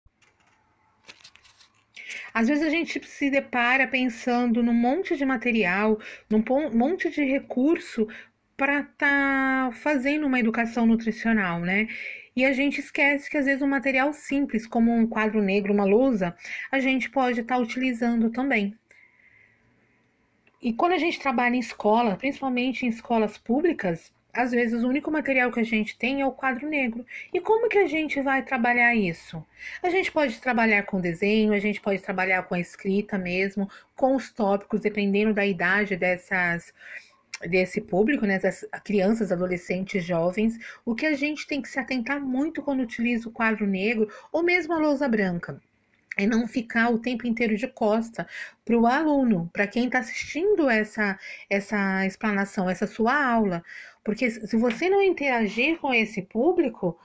Às 2.34 2.48
vezes 2.48 2.64
a 2.64 2.68
gente 2.68 3.00
se 3.06 3.30
depara 3.30 3.86
pensando 3.86 4.60
num 4.60 4.74
monte 4.74 5.16
de 5.16 5.24
material, 5.24 6.00
num 6.28 6.42
monte 6.72 7.08
de 7.08 7.22
recurso 7.24 8.08
para 8.56 8.80
estar 8.80 9.70
tá 9.70 9.72
fazendo 9.72 10.26
uma 10.26 10.40
educação 10.40 10.84
nutricional, 10.84 11.60
né? 11.60 11.86
E 12.36 12.44
a 12.44 12.52
gente 12.52 12.80
esquece 12.80 13.30
que 13.30 13.36
às 13.36 13.46
vezes 13.46 13.62
um 13.62 13.68
material 13.68 14.12
simples, 14.12 14.66
como 14.66 14.92
um 14.92 15.06
quadro 15.06 15.40
negro, 15.40 15.72
uma 15.72 15.84
lousa, 15.84 16.36
a 16.72 16.80
gente 16.80 17.08
pode 17.08 17.40
estar 17.40 17.56
tá 17.56 17.60
utilizando 17.60 18.30
também. 18.30 18.76
E 20.60 20.72
quando 20.72 20.92
a 20.92 20.98
gente 20.98 21.20
trabalha 21.20 21.56
em 21.56 21.60
escola, 21.60 22.16
principalmente 22.16 22.86
em 22.86 22.88
escolas 22.88 23.36
públicas, 23.36 24.13
às 24.34 24.50
vezes 24.50 24.82
o 24.82 24.88
único 24.88 25.10
material 25.10 25.50
que 25.50 25.60
a 25.60 25.64
gente 25.64 25.96
tem 25.96 26.20
é 26.20 26.26
o 26.26 26.32
quadro 26.32 26.68
negro. 26.68 27.04
E 27.32 27.40
como 27.40 27.68
que 27.68 27.78
a 27.78 27.86
gente 27.86 28.20
vai 28.20 28.42
trabalhar 28.42 28.94
isso? 28.94 29.44
A 29.82 29.90
gente 29.90 30.10
pode 30.10 30.40
trabalhar 30.40 30.82
com 30.84 31.00
desenho, 31.00 31.52
a 31.52 31.58
gente 31.58 31.80
pode 31.80 32.02
trabalhar 32.02 32.42
com 32.42 32.54
a 32.54 32.60
escrita 32.60 33.16
mesmo, 33.16 33.70
com 33.96 34.16
os 34.16 34.30
tópicos, 34.32 34.80
dependendo 34.80 35.32
da 35.32 35.46
idade 35.46 35.96
dessas 35.96 36.72
desse 37.48 37.80
público, 37.80 38.24
né, 38.24 38.38
das 38.38 38.64
crianças, 38.84 39.30
adolescentes, 39.30 40.04
jovens, 40.04 40.56
o 40.84 40.94
que 40.94 41.04
a 41.04 41.14
gente 41.14 41.46
tem 41.46 41.60
que 41.60 41.68
se 41.68 41.78
atentar 41.78 42.20
muito 42.20 42.62
quando 42.62 42.80
utiliza 42.80 43.28
o 43.28 43.32
quadro 43.32 43.66
negro 43.66 44.08
ou 44.32 44.42
mesmo 44.42 44.72
a 44.72 44.78
lousa 44.78 45.08
branca 45.08 45.60
é 46.16 46.26
não 46.26 46.46
ficar 46.46 46.90
o 46.90 46.98
tempo 46.98 47.26
inteiro 47.26 47.56
de 47.56 47.66
costa 47.66 48.26
para 48.64 48.76
o 48.76 48.86
aluno, 48.86 49.50
para 49.52 49.66
quem 49.66 49.86
está 49.86 49.98
assistindo 49.98 50.68
essa, 50.70 51.18
essa 51.50 52.06
explanação, 52.06 52.70
essa 52.70 52.86
sua 52.86 53.14
aula. 53.14 53.64
Porque 54.04 54.30
se 54.30 54.56
você 54.56 54.88
não 54.88 55.02
interagir 55.02 55.78
com 55.78 55.92
esse 55.92 56.22
público, 56.22 56.98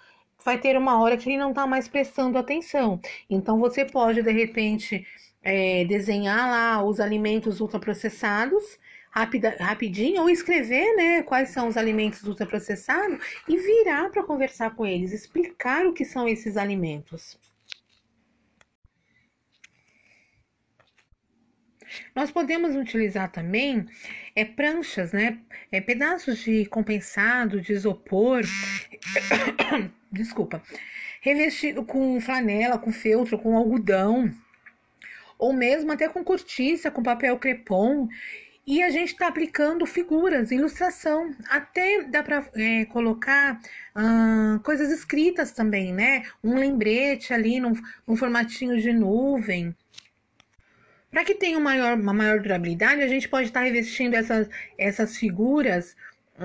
vai 0.43 0.59
ter 0.59 0.77
uma 0.77 1.01
hora 1.01 1.17
que 1.17 1.29
ele 1.29 1.37
não 1.37 1.49
está 1.49 1.65
mais 1.65 1.87
prestando 1.87 2.37
atenção. 2.37 2.99
Então 3.29 3.59
você 3.59 3.85
pode, 3.85 4.21
de 4.21 4.31
repente, 4.31 5.05
é, 5.41 5.85
desenhar 5.85 6.49
lá 6.49 6.83
os 6.83 6.99
alimentos 6.99 7.61
ultraprocessados 7.61 8.77
rapida, 9.11 9.55
rapidinho 9.59 10.21
ou 10.21 10.29
escrever 10.29 10.95
né, 10.95 11.23
quais 11.23 11.49
são 11.49 11.67
os 11.67 11.77
alimentos 11.77 12.23
ultraprocessados 12.23 13.19
e 13.47 13.57
virar 13.57 14.09
para 14.09 14.23
conversar 14.23 14.75
com 14.75 14.85
eles, 14.85 15.11
explicar 15.11 15.85
o 15.85 15.93
que 15.93 16.05
são 16.05 16.27
esses 16.27 16.57
alimentos. 16.57 17.37
Nós 22.15 22.31
podemos 22.31 22.75
utilizar 22.75 23.31
também 23.31 23.85
é, 24.35 24.45
pranchas, 24.45 25.11
né? 25.11 25.39
É, 25.71 25.81
pedaços 25.81 26.39
de 26.39 26.65
compensado, 26.65 27.61
de 27.61 27.73
isopor, 27.73 28.41
desculpa, 30.11 30.61
revestido 31.21 31.83
com 31.83 32.19
flanela, 32.19 32.77
com 32.77 32.91
feltro, 32.91 33.37
com 33.37 33.57
algodão, 33.57 34.33
ou 35.37 35.53
mesmo 35.53 35.91
até 35.91 36.07
com 36.09 36.23
cortiça, 36.23 36.91
com 36.91 37.01
papel 37.01 37.37
crepom. 37.37 38.07
E 38.67 38.83
a 38.83 38.91
gente 38.91 39.13
está 39.13 39.27
aplicando 39.27 39.83
figuras, 39.87 40.51
ilustração. 40.51 41.33
Até 41.49 42.03
dá 42.03 42.21
para 42.21 42.47
é, 42.53 42.85
colocar 42.85 43.59
ah, 43.95 44.59
coisas 44.63 44.91
escritas 44.91 45.51
também, 45.51 45.91
né? 45.91 46.23
Um 46.43 46.55
lembrete 46.55 47.33
ali 47.33 47.59
num, 47.59 47.73
num 48.05 48.15
formatinho 48.15 48.79
de 48.79 48.93
nuvem. 48.93 49.75
Para 51.11 51.23
que 51.23 51.33
tenha 51.33 51.57
uma 51.57 51.71
maior, 51.71 51.97
uma 51.97 52.13
maior 52.13 52.39
durabilidade, 52.39 53.01
a 53.01 53.07
gente 53.07 53.27
pode 53.27 53.47
estar 53.47 53.61
revestindo 53.61 54.15
essas, 54.15 54.47
essas 54.77 55.17
figuras 55.17 55.95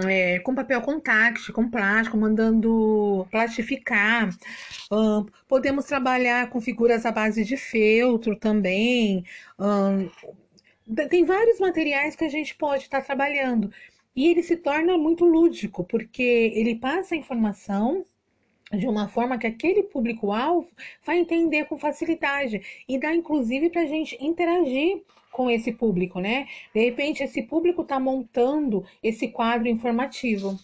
é, 0.07 0.39
com 0.41 0.55
papel 0.55 0.81
contact, 0.81 1.53
com 1.53 1.71
plástico, 1.71 2.17
mandando 2.17 3.27
plastificar. 3.31 4.31
Um, 4.91 5.27
podemos 5.47 5.85
trabalhar 5.85 6.51
com 6.51 6.61
figuras 6.61 7.07
à 7.07 7.13
base 7.13 7.45
de 7.45 7.57
feltro 7.57 8.37
também. 8.37 9.25
Um, 9.59 10.09
tem 11.09 11.25
vários 11.25 11.61
materiais 11.61 12.17
que 12.17 12.25
a 12.25 12.29
gente 12.29 12.55
pode 12.57 12.85
estar 12.85 13.03
trabalhando. 13.03 13.71
E 14.17 14.29
ele 14.29 14.43
se 14.43 14.57
torna 14.57 14.97
muito 14.97 15.25
lúdico, 15.25 15.85
porque 15.85 16.53
ele 16.55 16.77
passa 16.77 17.15
a 17.15 17.19
informação 17.19 18.05
de 18.75 18.87
uma 18.87 19.09
forma 19.09 19.39
que 19.39 19.47
aquele 19.47 19.83
público-alvo 19.83 20.69
vai 21.05 21.19
entender 21.19 21.65
com 21.67 21.79
facilidade 21.79 22.61
e 22.89 22.99
dá 22.99 23.15
inclusive 23.15 23.71
para 23.71 23.83
a 23.83 23.87
gente 23.87 24.17
interagir 24.23 25.03
com 25.31 25.51
esse 25.51 25.73
público, 25.73 26.21
né? 26.21 26.47
De 26.73 26.85
repente, 26.85 27.25
esse 27.25 27.43
público 27.43 27.83
está 27.83 27.99
montando 27.99 28.85
esse 29.03 29.29
quadro 29.29 29.67
informativo. 29.67 30.59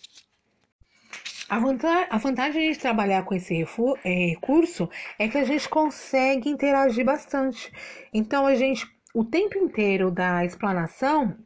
A 1.48 1.58
vantagem, 2.18 2.70
de 2.70 2.78
trabalhar 2.78 3.24
com 3.24 3.34
esse 3.34 3.66
é, 4.04 4.08
recurso 4.26 4.88
é 5.18 5.26
que 5.26 5.36
a 5.36 5.42
gente 5.42 5.68
consegue 5.68 6.48
interagir 6.48 7.04
bastante. 7.04 7.72
Então, 8.14 8.46
a 8.46 8.54
gente, 8.54 8.86
o 9.12 9.24
tempo 9.24 9.58
inteiro 9.58 10.12
da 10.12 10.44
explanação, 10.44 11.36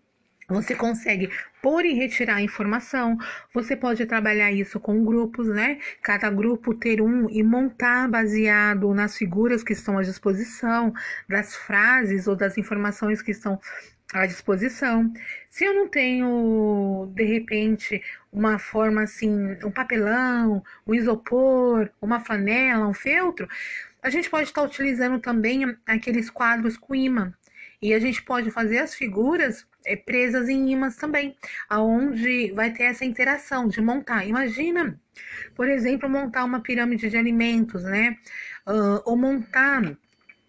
você 0.48 0.74
consegue 0.74 1.30
pôr 1.62 1.84
e 1.84 1.94
retirar 1.94 2.42
informação. 2.42 3.16
Você 3.52 3.74
pode 3.74 4.04
trabalhar 4.06 4.52
isso 4.52 4.78
com 4.78 5.04
grupos, 5.04 5.48
né? 5.48 5.78
Cada 6.02 6.28
grupo 6.30 6.74
ter 6.74 7.00
um 7.00 7.28
e 7.30 7.42
montar 7.42 8.08
baseado 8.08 8.92
nas 8.92 9.16
figuras 9.16 9.62
que 9.62 9.72
estão 9.72 9.98
à 9.98 10.02
disposição, 10.02 10.92
das 11.28 11.54
frases 11.54 12.26
ou 12.26 12.36
das 12.36 12.58
informações 12.58 13.22
que 13.22 13.30
estão 13.30 13.58
à 14.12 14.26
disposição. 14.26 15.12
Se 15.48 15.64
eu 15.64 15.74
não 15.74 15.88
tenho, 15.88 17.10
de 17.14 17.24
repente, 17.24 18.02
uma 18.32 18.58
forma 18.58 19.02
assim, 19.02 19.56
um 19.64 19.70
papelão, 19.70 20.62
um 20.86 20.94
isopor, 20.94 21.88
uma 22.00 22.20
flanela, 22.20 22.86
um 22.86 22.94
feltro, 22.94 23.48
a 24.02 24.10
gente 24.10 24.28
pode 24.28 24.48
estar 24.48 24.62
utilizando 24.62 25.18
também 25.18 25.76
aqueles 25.86 26.28
quadros 26.28 26.76
com 26.76 26.94
imã. 26.94 27.32
E 27.80 27.92
a 27.94 27.98
gente 27.98 28.22
pode 28.22 28.50
fazer 28.50 28.78
as 28.78 28.94
figuras 28.94 29.66
é, 29.84 29.96
presas 29.96 30.48
em 30.48 30.70
imãs 30.70 30.96
também, 30.96 31.36
aonde 31.68 32.52
vai 32.52 32.72
ter 32.72 32.84
essa 32.84 33.04
interação 33.04 33.68
de 33.68 33.80
montar. 33.80 34.26
Imagina, 34.26 34.98
por 35.54 35.68
exemplo, 35.68 36.08
montar 36.08 36.44
uma 36.44 36.60
pirâmide 36.60 37.08
de 37.08 37.16
alimentos, 37.16 37.82
né? 37.84 38.16
Uh, 38.66 39.02
ou 39.04 39.16
montar 39.16 39.96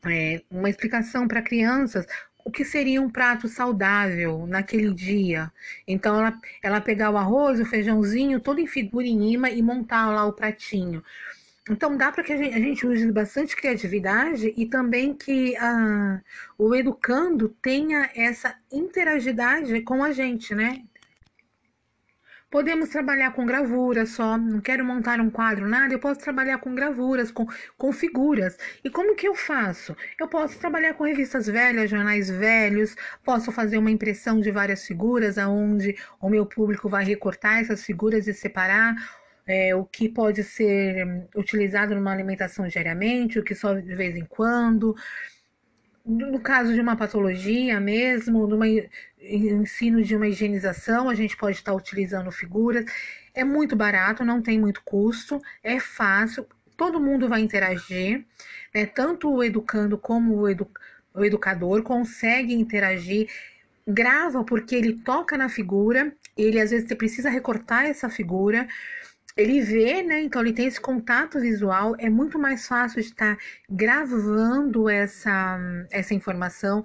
é, 0.07 0.41
uma 0.49 0.69
explicação 0.69 1.27
para 1.27 1.41
crianças 1.41 2.05
o 2.45 2.51
que 2.51 2.63
seria 2.63 3.01
um 3.01 3.09
prato 3.09 3.47
saudável 3.47 4.45
naquele 4.45 4.93
dia. 4.93 5.51
Então, 5.87 6.19
ela, 6.19 6.39
ela 6.61 6.79
pegar 6.79 7.09
o 7.09 7.17
arroz, 7.17 7.59
o 7.59 7.65
feijãozinho, 7.65 8.39
todo 8.39 8.59
em 8.59 9.33
imã 9.33 9.49
e 9.49 9.63
montar 9.63 10.11
lá 10.11 10.25
o 10.25 10.31
pratinho. 10.31 11.03
Então 11.69 11.97
dá 11.97 12.11
para 12.11 12.23
que 12.23 12.31
a 12.31 12.37
gente, 12.37 12.53
a 12.53 12.59
gente, 12.59 12.85
use 12.85 13.11
bastante 13.11 13.55
criatividade 13.55 14.53
e 14.55 14.67
também 14.67 15.15
que 15.15 15.55
a, 15.57 16.21
o 16.59 16.75
educando 16.75 17.49
tenha 17.59 18.09
essa 18.15 18.55
interagidade 18.71 19.81
com 19.81 20.03
a 20.03 20.11
gente, 20.11 20.53
né? 20.53 20.83
Podemos 22.51 22.89
trabalhar 22.89 23.33
com 23.33 23.45
gravura 23.45 24.05
só, 24.05 24.37
não 24.37 24.61
quero 24.61 24.85
montar 24.85 25.19
um 25.19 25.29
quadro, 25.29 25.67
nada, 25.67 25.93
eu 25.93 25.99
posso 25.99 26.19
trabalhar 26.21 26.59
com 26.59 26.73
gravuras, 26.75 27.31
com, 27.31 27.47
com 27.77 27.91
figuras. 27.91 28.57
E 28.83 28.89
como 28.89 29.15
que 29.15 29.27
eu 29.27 29.35
faço? 29.35 29.97
Eu 30.19 30.27
posso 30.27 30.57
trabalhar 30.59 30.93
com 30.93 31.03
revistas 31.03 31.47
velhas, 31.47 31.89
jornais 31.89 32.29
velhos, 32.29 32.95
posso 33.23 33.51
fazer 33.51 33.77
uma 33.79 33.91
impressão 33.91 34.39
de 34.39 34.51
várias 34.51 34.85
figuras, 34.85 35.37
aonde 35.39 35.97
o 36.21 36.29
meu 36.29 36.45
público 36.45 36.87
vai 36.87 37.03
recortar 37.03 37.59
essas 37.59 37.83
figuras 37.83 38.27
e 38.27 38.33
separar 38.33 38.95
é, 39.45 39.75
o 39.75 39.85
que 39.85 40.09
pode 40.09 40.43
ser 40.43 41.27
utilizado 41.35 41.93
numa 41.95 42.11
alimentação 42.11 42.67
diariamente, 42.67 43.39
o 43.39 43.43
que 43.43 43.53
só 43.53 43.73
de 43.73 43.95
vez 43.95 44.15
em 44.15 44.25
quando. 44.25 44.95
No 46.05 46.39
caso 46.39 46.73
de 46.73 46.79
uma 46.79 46.95
patologia 46.95 47.79
mesmo, 47.79 48.45
no 48.47 48.63
ensino 49.19 50.03
de 50.03 50.15
uma 50.15 50.27
higienização, 50.27 51.09
a 51.09 51.15
gente 51.15 51.35
pode 51.35 51.57
estar 51.57 51.73
utilizando 51.73 52.31
figuras. 52.31 52.85
É 53.33 53.43
muito 53.43 53.75
barato, 53.75 54.23
não 54.23 54.41
tem 54.41 54.59
muito 54.59 54.81
custo, 54.83 55.41
é 55.63 55.79
fácil, 55.79 56.45
todo 56.77 56.99
mundo 56.99 57.27
vai 57.27 57.41
interagir, 57.41 58.23
né? 58.73 58.85
tanto 58.85 59.31
o 59.33 59.43
educando 59.43 59.97
como 59.97 60.35
o, 60.35 60.49
edu 60.49 60.69
o 61.13 61.23
educador 61.23 61.81
consegue 61.81 62.53
interagir 62.53 63.29
grava 63.87 64.43
porque 64.43 64.75
ele 64.75 64.93
toca 64.93 65.37
na 65.37 65.47
figura, 65.47 66.13
ele 66.37 66.59
às 66.59 66.71
vezes 66.71 66.91
precisa 66.95 67.29
recortar 67.29 67.85
essa 67.85 68.09
figura, 68.09 68.67
ele 69.35 69.61
vê, 69.61 70.01
né? 70.01 70.21
Então 70.21 70.41
ele 70.41 70.53
tem 70.53 70.65
esse 70.67 70.79
contato 70.79 71.39
visual, 71.39 71.95
é 71.99 72.09
muito 72.09 72.39
mais 72.39 72.67
fácil 72.67 72.99
estar 72.99 73.37
gravando 73.69 74.89
essa, 74.89 75.59
essa 75.91 76.13
informação. 76.13 76.83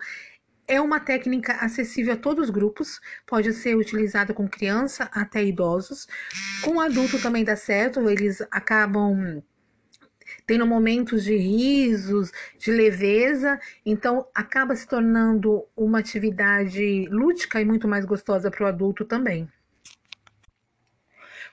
É 0.67 0.81
uma 0.81 1.01
técnica 1.01 1.55
acessível 1.55 2.15
a 2.15 2.17
todos 2.17 2.45
os 2.45 2.51
grupos, 2.51 3.01
pode 3.27 3.53
ser 3.53 3.77
utilizada 3.77 4.33
com 4.35 4.49
criança 4.49 5.09
até 5.13 5.45
idosos. 5.45 6.07
Com 6.63 6.81
adulto 6.81 7.21
também 7.21 7.45
dá 7.45 7.57
certo, 7.57 8.09
eles 8.09 8.41
acabam 8.51 9.43
tendo 10.47 10.67
momentos 10.67 11.25
de 11.25 11.37
risos, 11.37 12.31
de 12.59 12.71
leveza, 12.71 13.59
então 13.85 14.27
acaba 14.35 14.77
se 14.77 14.87
tornando 14.87 15.65
uma 15.77 15.99
atividade 15.99 17.07
lúdica 17.11 17.61
e 17.61 17.65
muito 17.65 17.89
mais 17.89 18.05
gostosa 18.05 18.51
para 18.51 18.65
o 18.65 18.69
adulto 18.69 19.05
também. 19.05 19.49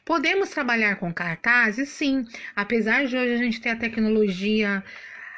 Podemos 0.08 0.50
trabalhar 0.52 0.96
com 0.96 1.14
cartazes? 1.14 1.90
Sim. 1.90 2.26
Apesar 2.56 3.06
de 3.06 3.18
hoje 3.18 3.34
a 3.34 3.38
gente 3.38 3.60
ter 3.60 3.72
a 3.72 3.76
tecnologia 3.76 4.82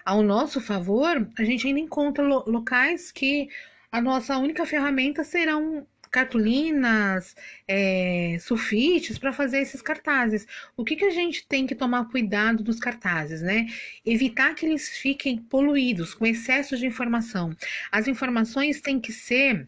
ao 0.06 0.22
nosso 0.22 0.62
favor, 0.62 1.28
a 1.40 1.44
gente 1.44 1.66
ainda 1.66 1.80
encontra 1.80 2.24
lo 2.24 2.44
locais 2.46 3.12
que 3.12 3.50
a 3.92 4.00
nossa 4.00 4.38
única 4.38 4.68
ferramenta 4.68 5.24
serão 5.24 5.88
cartolinas, 6.12 7.36
é, 7.68 8.38
sulfites 8.40 9.18
para 9.18 9.34
fazer 9.34 9.58
esses 9.58 9.82
cartazes. 9.82 10.46
O 10.78 10.86
que, 10.86 10.96
que 10.96 11.06
a 11.06 11.10
gente 11.10 11.48
tem 11.48 11.66
que 11.66 11.74
tomar 11.74 12.06
cuidado 12.06 12.64
dos 12.64 12.80
cartazes, 12.80 13.42
né? 13.42 13.66
Evitar 14.06 14.54
que 14.54 14.68
eles 14.68 14.88
fiquem 14.88 15.40
poluídos, 15.40 16.14
com 16.14 16.28
excesso 16.28 16.78
de 16.78 16.86
informação. 16.86 17.56
As 17.92 18.08
informações 18.08 18.82
têm 18.82 19.00
que 19.00 19.12
ser 19.12 19.68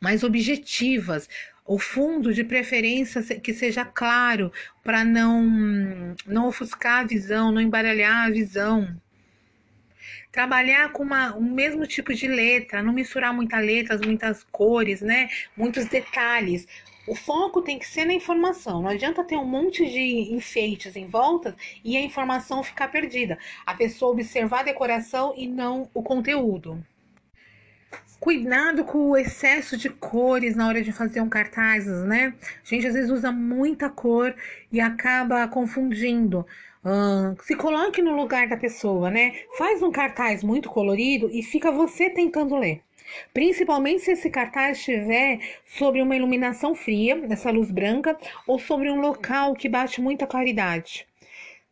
mais 0.00 0.22
objetivas, 0.22 1.28
o 1.70 1.78
fundo 1.78 2.34
de 2.34 2.42
preferência 2.42 3.22
que 3.38 3.54
seja 3.54 3.84
claro 3.84 4.52
para 4.82 5.04
não 5.04 6.16
não 6.26 6.48
ofuscar 6.48 6.98
a 6.98 7.04
visão, 7.04 7.52
não 7.52 7.60
embaralhar 7.60 8.26
a 8.26 8.30
visão. 8.30 9.00
Trabalhar 10.32 10.90
com 10.90 11.04
uma, 11.04 11.32
o 11.36 11.40
mesmo 11.40 11.86
tipo 11.86 12.12
de 12.12 12.26
letra, 12.26 12.82
não 12.82 12.92
misturar 12.92 13.32
muitas 13.32 13.64
letras, 13.64 14.00
muitas 14.00 14.42
cores, 14.50 15.00
né? 15.00 15.28
Muitos 15.56 15.84
detalhes. 15.84 16.66
O 17.06 17.14
foco 17.14 17.62
tem 17.62 17.78
que 17.78 17.86
ser 17.86 18.04
na 18.04 18.14
informação. 18.14 18.82
Não 18.82 18.90
adianta 18.90 19.22
ter 19.22 19.36
um 19.36 19.46
monte 19.46 19.88
de 19.88 20.34
enfeites 20.34 20.96
em 20.96 21.06
volta 21.06 21.54
e 21.84 21.96
a 21.96 22.00
informação 22.00 22.64
ficar 22.64 22.88
perdida. 22.88 23.38
A 23.64 23.74
pessoa 23.74 24.10
observar 24.10 24.60
a 24.60 24.64
decoração 24.64 25.34
e 25.36 25.46
não 25.46 25.88
o 25.94 26.02
conteúdo. 26.02 26.84
Cuidado 28.20 28.84
com 28.84 28.98
o 29.08 29.16
excesso 29.16 29.78
de 29.78 29.88
cores 29.88 30.54
na 30.54 30.68
hora 30.68 30.82
de 30.82 30.92
fazer 30.92 31.22
um 31.22 31.28
cartaz, 31.28 31.86
né? 32.04 32.34
A 32.62 32.68
gente 32.68 32.86
às 32.86 32.92
vezes 32.92 33.10
usa 33.10 33.32
muita 33.32 33.88
cor 33.88 34.34
e 34.70 34.78
acaba 34.78 35.48
confundindo. 35.48 36.46
Hum, 36.84 37.34
se 37.42 37.56
coloque 37.56 38.02
no 38.02 38.14
lugar 38.14 38.46
da 38.46 38.58
pessoa, 38.58 39.10
né? 39.10 39.32
Faz 39.56 39.82
um 39.82 39.90
cartaz 39.90 40.44
muito 40.44 40.68
colorido 40.68 41.30
e 41.32 41.42
fica 41.42 41.72
você 41.72 42.10
tentando 42.10 42.58
ler. 42.58 42.82
Principalmente 43.32 44.02
se 44.02 44.12
esse 44.12 44.28
cartaz 44.28 44.76
estiver 44.76 45.40
sobre 45.64 46.02
uma 46.02 46.14
iluminação 46.14 46.74
fria, 46.74 47.24
essa 47.30 47.50
luz 47.50 47.70
branca, 47.70 48.18
ou 48.46 48.58
sobre 48.58 48.90
um 48.90 49.00
local 49.00 49.54
que 49.54 49.66
bate 49.66 49.98
muita 49.98 50.26
claridade. 50.26 51.06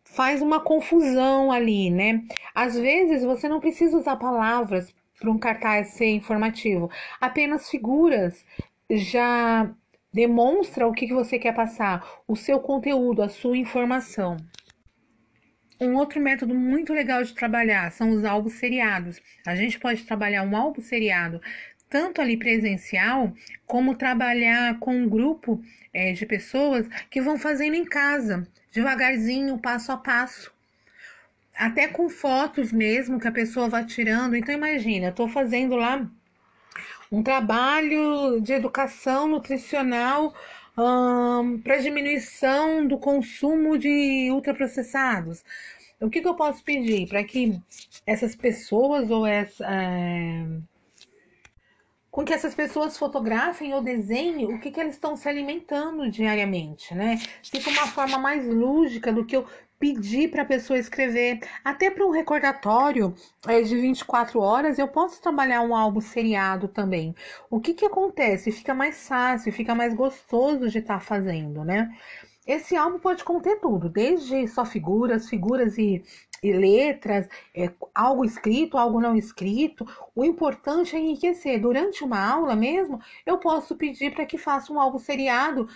Faz 0.02 0.40
uma 0.40 0.60
confusão 0.60 1.52
ali, 1.52 1.90
né? 1.90 2.22
Às 2.54 2.74
vezes 2.78 3.22
você 3.22 3.50
não 3.50 3.60
precisa 3.60 3.98
usar 3.98 4.16
palavras 4.16 4.94
para 5.18 5.30
um 5.30 5.38
cartaz 5.38 5.88
ser 5.88 6.10
informativo, 6.10 6.90
apenas 7.20 7.68
figuras 7.68 8.44
já 8.90 9.70
demonstra 10.12 10.86
o 10.86 10.92
que 10.92 11.12
você 11.12 11.38
quer 11.38 11.54
passar, 11.54 12.04
o 12.26 12.34
seu 12.34 12.60
conteúdo, 12.60 13.22
a 13.22 13.28
sua 13.28 13.56
informação. 13.56 14.36
Um 15.80 15.94
outro 15.94 16.20
método 16.20 16.54
muito 16.54 16.92
legal 16.92 17.22
de 17.22 17.34
trabalhar 17.34 17.92
são 17.92 18.10
os 18.10 18.24
álbuns 18.24 18.54
seriados. 18.54 19.20
A 19.46 19.54
gente 19.54 19.78
pode 19.78 20.04
trabalhar 20.04 20.42
um 20.42 20.56
álbum 20.56 20.80
seriado 20.80 21.40
tanto 21.88 22.20
ali 22.20 22.36
presencial, 22.36 23.32
como 23.66 23.96
trabalhar 23.96 24.78
com 24.78 24.94
um 24.94 25.08
grupo 25.08 25.60
é, 25.92 26.12
de 26.12 26.26
pessoas 26.26 26.86
que 27.10 27.20
vão 27.20 27.38
fazendo 27.38 27.74
em 27.74 27.84
casa, 27.84 28.46
devagarzinho, 28.72 29.58
passo 29.58 29.92
a 29.92 29.96
passo. 29.96 30.52
Até 31.58 31.88
com 31.88 32.08
fotos 32.08 32.72
mesmo 32.72 33.18
que 33.18 33.26
a 33.26 33.32
pessoa 33.32 33.68
vai 33.68 33.84
tirando. 33.84 34.36
Então, 34.36 34.54
imagina, 34.54 35.06
eu 35.06 35.10
estou 35.10 35.28
fazendo 35.28 35.74
lá 35.74 36.08
um 37.10 37.22
trabalho 37.22 38.40
de 38.40 38.52
educação 38.52 39.26
nutricional 39.26 40.32
um, 40.78 41.58
para 41.58 41.78
diminuição 41.78 42.86
do 42.86 42.96
consumo 42.96 43.76
de 43.76 44.30
ultraprocessados. 44.30 45.44
O 46.00 46.08
que, 46.08 46.20
que 46.20 46.28
eu 46.28 46.34
posso 46.34 46.62
pedir 46.62 47.08
para 47.08 47.24
que 47.24 47.60
essas 48.06 48.36
pessoas 48.36 49.10
ou 49.10 49.26
essa. 49.26 49.66
É, 49.68 50.46
com 52.10 52.24
que 52.24 52.32
essas 52.32 52.54
pessoas 52.54 52.96
fotografem 52.96 53.74
ou 53.74 53.82
desenhem 53.82 54.54
o 54.54 54.60
que, 54.60 54.70
que 54.70 54.80
eles 54.80 54.94
estão 54.94 55.16
se 55.16 55.28
alimentando 55.28 56.10
diariamente, 56.10 56.94
né? 56.94 57.16
Fica 57.42 57.70
uma 57.70 57.86
forma 57.86 58.18
mais 58.18 58.46
lúdica 58.46 59.12
do 59.12 59.24
que 59.24 59.36
eu 59.36 59.46
pedir 59.78 60.30
para 60.30 60.42
a 60.42 60.46
pessoa 60.46 60.78
escrever. 60.78 61.40
Até 61.64 61.90
para 61.90 62.06
um 62.06 62.10
recordatório 62.10 63.14
é, 63.46 63.62
de 63.62 63.76
24 63.76 64.40
horas, 64.40 64.78
eu 64.78 64.88
posso 64.88 65.20
trabalhar 65.22 65.62
um 65.62 65.74
álbum 65.74 66.00
seriado 66.00 66.68
também. 66.68 67.14
O 67.50 67.60
que, 67.60 67.74
que 67.74 67.84
acontece? 67.84 68.52
Fica 68.52 68.74
mais 68.74 69.06
fácil, 69.06 69.52
fica 69.52 69.74
mais 69.74 69.94
gostoso 69.94 70.68
de 70.68 70.78
estar 70.78 70.94
tá 70.94 71.00
fazendo, 71.00 71.64
né? 71.64 71.90
Esse 72.46 72.74
álbum 72.76 72.98
pode 72.98 73.22
conter 73.24 73.60
tudo, 73.60 73.90
desde 73.90 74.48
só 74.48 74.64
figuras, 74.64 75.28
figuras 75.28 75.76
e, 75.76 76.02
e 76.42 76.50
letras, 76.50 77.28
é, 77.54 77.70
algo 77.94 78.24
escrito, 78.24 78.78
algo 78.78 79.00
não 79.00 79.14
escrito. 79.14 79.86
O 80.14 80.24
importante 80.24 80.96
é 80.96 80.98
enriquecer. 80.98 81.60
Durante 81.60 82.02
uma 82.02 82.18
aula 82.18 82.56
mesmo, 82.56 83.00
eu 83.26 83.36
posso 83.36 83.76
pedir 83.76 84.14
para 84.14 84.24
que 84.24 84.38
faça 84.38 84.72
um 84.72 84.80
álbum 84.80 84.98
seriado 84.98 85.68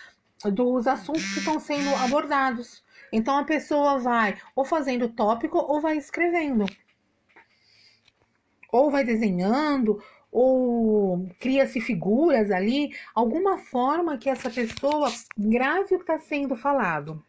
dos 0.51 0.87
assuntos 0.87 1.35
que 1.35 1.41
estão 1.41 1.61
sendo 1.61 1.95
abordados. 1.97 2.83
Então 3.12 3.37
a 3.37 3.44
pessoa 3.44 3.98
vai 3.98 4.37
ou 4.57 4.64
fazendo 4.64 5.09
tópico 5.09 5.59
ou 5.59 5.81
vai 5.81 5.98
escrevendo. 5.98 6.64
Ou 8.72 8.90
vai 8.90 9.05
desenhando, 9.05 10.03
ou 10.31 11.29
cria-se 11.38 11.79
figuras 11.79 12.51
ali, 12.51 12.96
alguma 13.14 13.59
forma 13.59 14.16
que 14.16 14.31
essa 14.31 14.48
pessoa 14.48 15.12
grave 15.37 15.94
o 15.94 15.98
que 15.98 16.05
está 16.05 16.18
sendo 16.18 16.57
falado. 16.57 17.22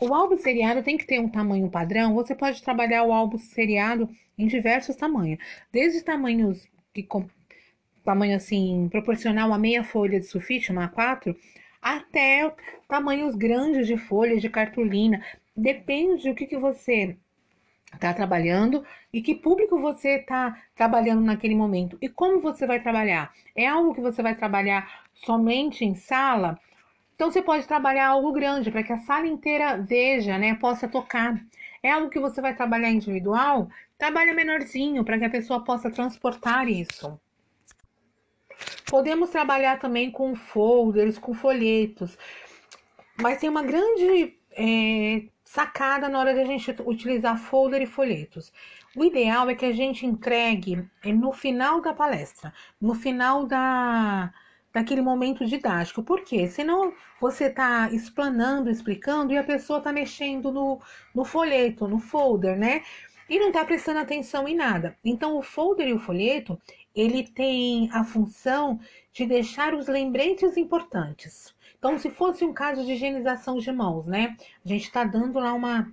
O 0.00 0.14
álbum 0.14 0.38
seriado 0.38 0.82
tem 0.82 0.96
que 0.96 1.06
ter 1.06 1.18
um 1.18 1.28
tamanho 1.28 1.70
padrão. 1.70 2.14
Você 2.14 2.34
pode 2.34 2.62
trabalhar 2.62 3.02
o 3.04 3.12
álbum 3.12 3.38
seriado 3.38 4.08
em 4.38 4.46
diversos 4.46 4.94
tamanhos, 4.94 5.38
desde 5.72 6.02
tamanhos 6.02 6.68
que 6.92 7.08
tamanho 8.04 8.36
assim 8.36 8.88
proporcional 8.90 9.52
a 9.52 9.58
meia 9.58 9.82
folha 9.82 10.20
de 10.20 10.26
sulfite, 10.26 10.70
uma 10.70 10.88
A4, 10.88 11.34
até 11.84 12.50
tamanhos 12.88 13.36
grandes 13.36 13.86
de 13.86 13.98
folhas 13.98 14.40
de 14.40 14.48
cartolina. 14.48 15.22
Depende 15.54 16.26
do 16.26 16.34
que, 16.34 16.46
que 16.46 16.56
você 16.56 17.18
está 17.92 18.14
trabalhando 18.14 18.82
e 19.12 19.20
que 19.20 19.34
público 19.34 19.78
você 19.78 20.16
está 20.16 20.58
trabalhando 20.74 21.20
naquele 21.20 21.54
momento 21.54 21.98
e 22.00 22.08
como 22.08 22.40
você 22.40 22.66
vai 22.66 22.80
trabalhar. 22.80 23.32
É 23.54 23.66
algo 23.66 23.94
que 23.94 24.00
você 24.00 24.22
vai 24.22 24.34
trabalhar 24.34 25.04
somente 25.12 25.84
em 25.84 25.94
sala? 25.94 26.58
Então 27.14 27.30
você 27.30 27.42
pode 27.42 27.68
trabalhar 27.68 28.08
algo 28.08 28.32
grande 28.32 28.70
para 28.70 28.82
que 28.82 28.92
a 28.92 28.98
sala 28.98 29.26
inteira 29.26 29.76
veja, 29.76 30.38
né, 30.38 30.54
possa 30.54 30.88
tocar. 30.88 31.38
É 31.82 31.90
algo 31.90 32.08
que 32.08 32.18
você 32.18 32.40
vai 32.40 32.56
trabalhar 32.56 32.90
individual? 32.90 33.68
Trabalha 33.98 34.32
menorzinho 34.32 35.04
para 35.04 35.18
que 35.18 35.24
a 35.26 35.30
pessoa 35.30 35.62
possa 35.62 35.90
transportar 35.90 36.66
isso. 36.66 37.20
Podemos 38.86 39.30
trabalhar 39.30 39.78
também 39.78 40.10
com 40.10 40.34
folders, 40.34 41.18
com 41.18 41.34
folhetos, 41.34 42.16
mas 43.20 43.38
tem 43.38 43.48
uma 43.48 43.62
grande 43.62 44.36
é, 44.52 45.24
sacada 45.44 46.08
na 46.08 46.18
hora 46.18 46.34
de 46.34 46.40
a 46.40 46.44
gente 46.44 46.74
utilizar 46.84 47.38
folder 47.38 47.82
e 47.82 47.86
folhetos. 47.86 48.52
O 48.96 49.04
ideal 49.04 49.48
é 49.50 49.54
que 49.54 49.66
a 49.66 49.72
gente 49.72 50.06
entregue 50.06 50.88
é, 51.02 51.12
no 51.12 51.32
final 51.32 51.80
da 51.80 51.92
palestra, 51.92 52.52
no 52.80 52.94
final 52.94 53.44
da, 53.44 54.32
daquele 54.72 55.00
momento 55.00 55.44
didático. 55.44 56.02
Por 56.02 56.22
quê? 56.22 56.48
Senão 56.48 56.92
você 57.20 57.44
está 57.44 57.90
explanando, 57.92 58.70
explicando 58.70 59.32
e 59.32 59.38
a 59.38 59.44
pessoa 59.44 59.78
está 59.78 59.92
mexendo 59.92 60.50
no, 60.52 60.80
no 61.14 61.24
folheto, 61.24 61.88
no 61.88 61.98
folder, 61.98 62.58
né? 62.58 62.82
E 63.28 63.38
não 63.38 63.48
está 63.48 63.64
prestando 63.64 64.00
atenção 64.00 64.46
em 64.46 64.54
nada. 64.54 64.96
Então, 65.04 65.38
o 65.38 65.42
folder 65.42 65.88
e 65.88 65.92
o 65.94 65.98
folheto, 65.98 66.58
ele 66.94 67.26
tem 67.26 67.88
a 67.92 68.04
função 68.04 68.78
de 69.12 69.26
deixar 69.26 69.74
os 69.74 69.88
lembretes 69.88 70.56
importantes. 70.56 71.54
Então, 71.78 71.98
se 71.98 72.10
fosse 72.10 72.44
um 72.44 72.52
caso 72.52 72.84
de 72.84 72.92
higienização 72.92 73.58
de 73.58 73.70
mãos, 73.72 74.06
né? 74.06 74.36
A 74.64 74.68
gente 74.68 74.84
está 74.84 75.04
dando 75.04 75.38
lá 75.38 75.52
uma, 75.52 75.92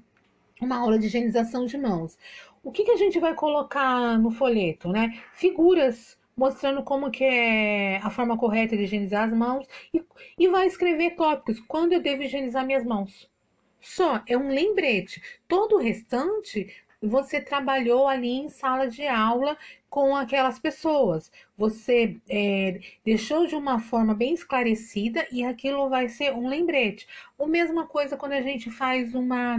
uma 0.60 0.78
aula 0.78 1.00
de 1.00 1.08
higienização 1.08 1.66
de 1.66 1.78
mãos. 1.78 2.18
O 2.64 2.72
que, 2.72 2.84
que 2.84 2.92
a 2.92 2.98
gente 2.98 3.20
vai 3.20 3.34
colocar 3.34 4.18
no 4.20 4.32
folheto, 4.32 4.90
né? 4.90 5.22
Figuras 5.34 6.18
mostrando 6.36 6.82
como 6.84 7.12
que 7.12 7.24
é 7.24 7.98
a 7.98 8.10
forma 8.10 8.38
correta 8.38 8.76
de 8.76 8.84
higienizar 8.84 9.26
as 9.26 9.34
mãos 9.34 9.68
e, 9.94 10.04
e 10.38 10.48
vai 10.48 10.66
escrever 10.66 11.16
tópicos. 11.16 11.60
Quando 11.68 11.94
eu 11.94 12.02
devo 12.02 12.24
higienizar 12.24 12.66
minhas 12.66 12.86
mãos? 12.86 13.30
Só, 13.80 14.22
é 14.28 14.38
um 14.38 14.50
lembrete. 14.50 15.22
Todo 15.48 15.76
o 15.76 15.80
restante 15.80 16.68
você 17.02 17.42
trabalhou 17.42 18.08
ali 18.08 18.30
em 18.30 18.50
sala 18.50 18.88
de 18.88 19.08
aula 19.08 19.58
com 19.90 20.16
aquelas 20.16 20.60
pessoas. 20.60 21.32
Você 21.58 22.22
é, 22.30 22.80
deixou 23.04 23.48
de 23.48 23.56
uma 23.56 23.80
forma 23.80 24.14
bem 24.14 24.34
esclarecida 24.34 25.28
e 25.32 25.44
aquilo 25.44 25.90
vai 25.90 26.08
ser 26.08 26.34
um 26.34 26.48
lembrete. 26.48 27.08
A 27.40 27.48
mesma 27.48 27.88
coisa 27.88 28.16
quando 28.16 28.34
a 28.34 28.42
gente 28.42 28.70
faz 28.70 29.16
uma 29.16 29.58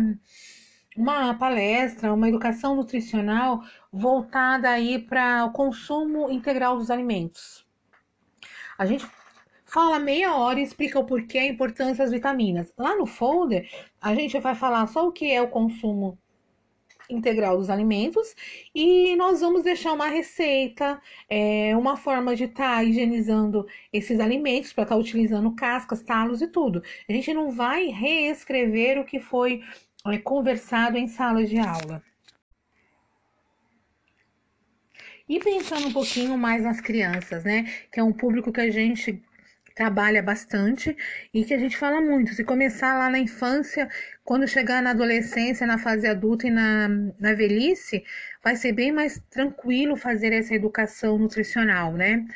uma 0.96 1.34
palestra, 1.34 2.12
uma 2.12 2.28
educação 2.28 2.76
nutricional 2.76 3.62
voltada 3.90 4.68
aí 4.68 4.98
para 4.98 5.46
o 5.46 5.52
consumo 5.52 6.30
integral 6.30 6.76
dos 6.76 6.90
alimentos. 6.90 7.66
A 8.76 8.84
gente 8.84 9.06
fala 9.64 9.98
meia 9.98 10.36
hora 10.36 10.60
e 10.60 10.62
explica 10.62 10.98
o 10.98 11.06
porquê, 11.06 11.38
a 11.38 11.46
importância 11.46 12.04
das 12.04 12.12
vitaminas. 12.12 12.72
Lá 12.76 12.94
no 12.94 13.06
folder, 13.06 13.68
a 14.00 14.14
gente 14.14 14.38
vai 14.38 14.54
falar 14.54 14.86
só 14.86 15.06
o 15.06 15.12
que 15.12 15.32
é 15.32 15.40
o 15.40 15.48
consumo 15.48 16.18
integral 17.12 17.56
dos 17.56 17.70
alimentos 17.70 18.34
e 18.74 19.14
nós 19.16 19.40
vamos 19.40 19.62
deixar 19.62 19.92
uma 19.92 20.08
receita, 20.08 21.00
é, 21.28 21.76
uma 21.76 21.96
forma 21.96 22.34
de 22.34 22.44
estar 22.44 22.76
tá 22.76 22.84
higienizando 22.84 23.66
esses 23.92 24.18
alimentos 24.20 24.72
para 24.72 24.84
estar 24.84 24.94
tá 24.94 25.00
utilizando 25.00 25.54
cascas, 25.54 26.02
talos 26.02 26.42
e 26.42 26.48
tudo. 26.48 26.82
A 27.08 27.12
gente 27.12 27.32
não 27.32 27.50
vai 27.50 27.86
reescrever 27.86 28.98
o 28.98 29.04
que 29.04 29.20
foi 29.20 29.62
é, 30.06 30.18
conversado 30.18 30.96
em 30.98 31.06
sala 31.06 31.44
de 31.44 31.58
aula. 31.58 32.02
E 35.28 35.38
pensando 35.38 35.88
um 35.88 35.92
pouquinho 35.92 36.36
mais 36.36 36.62
nas 36.62 36.80
crianças, 36.80 37.44
né? 37.44 37.64
Que 37.90 38.00
é 38.00 38.02
um 38.02 38.12
público 38.12 38.52
que 38.52 38.60
a 38.60 38.70
gente 38.70 39.22
trabalha 39.74 40.22
bastante 40.22 40.96
e 41.32 41.44
que 41.44 41.54
a 41.54 41.58
gente 41.58 41.76
fala 41.76 42.00
muito. 42.00 42.34
Se 42.34 42.44
começar 42.44 42.96
lá 42.98 43.08
na 43.08 43.18
infância, 43.18 43.88
quando 44.24 44.46
chegar 44.46 44.82
na 44.82 44.90
adolescência, 44.90 45.66
na 45.66 45.78
fase 45.78 46.06
adulta 46.06 46.46
e 46.46 46.50
na, 46.50 46.88
na 47.18 47.34
velhice, 47.34 48.04
vai 48.42 48.56
ser 48.56 48.72
bem 48.72 48.92
mais 48.92 49.20
tranquilo 49.30 49.96
fazer 49.96 50.32
essa 50.32 50.54
educação 50.54 51.18
nutricional, 51.18 51.92
né? 51.92 52.26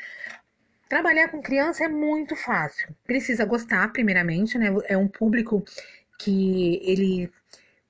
Trabalhar 0.89 1.27
com 1.29 1.41
criança 1.41 1.83
é 1.83 1.87
muito 1.89 2.35
fácil. 2.35 2.95
Precisa 3.05 3.43
gostar, 3.45 3.91
primeiramente, 3.91 4.57
né? 4.57 4.67
É 4.85 4.97
um 4.97 5.07
público 5.07 5.63
que 6.17 6.79
ele 6.83 7.29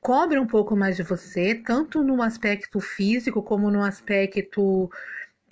cobre 0.02 0.40
um 0.40 0.48
pouco 0.48 0.76
mais 0.76 0.96
de 0.96 1.04
você, 1.04 1.56
tanto 1.56 2.04
no 2.04 2.22
aspecto 2.22 2.80
físico 2.80 3.42
como 3.44 3.70
no 3.70 3.84
aspecto 3.84 4.90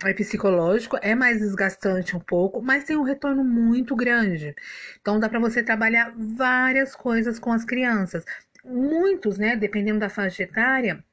é 0.04 0.14
psicológico, 0.14 0.98
é 1.02 1.16
mais 1.16 1.40
desgastante 1.40 2.16
um 2.16 2.20
pouco, 2.20 2.62
mas 2.62 2.84
tem 2.84 2.98
um 2.98 3.04
retorno 3.04 3.44
muito 3.44 3.96
grande. 3.96 4.56
Então 5.02 5.20
dá 5.20 5.30
para 5.30 5.40
você 5.40 5.64
trabalhar 5.64 6.14
várias 6.16 6.96
coisas 6.96 7.40
com 7.40 7.52
as 7.52 7.64
crianças. 7.64 8.26
Muitos, 8.64 9.38
né, 9.38 9.56
dependendo 9.56 10.00
da 10.00 10.10
faixa 10.10 10.44
etária, 10.44 11.04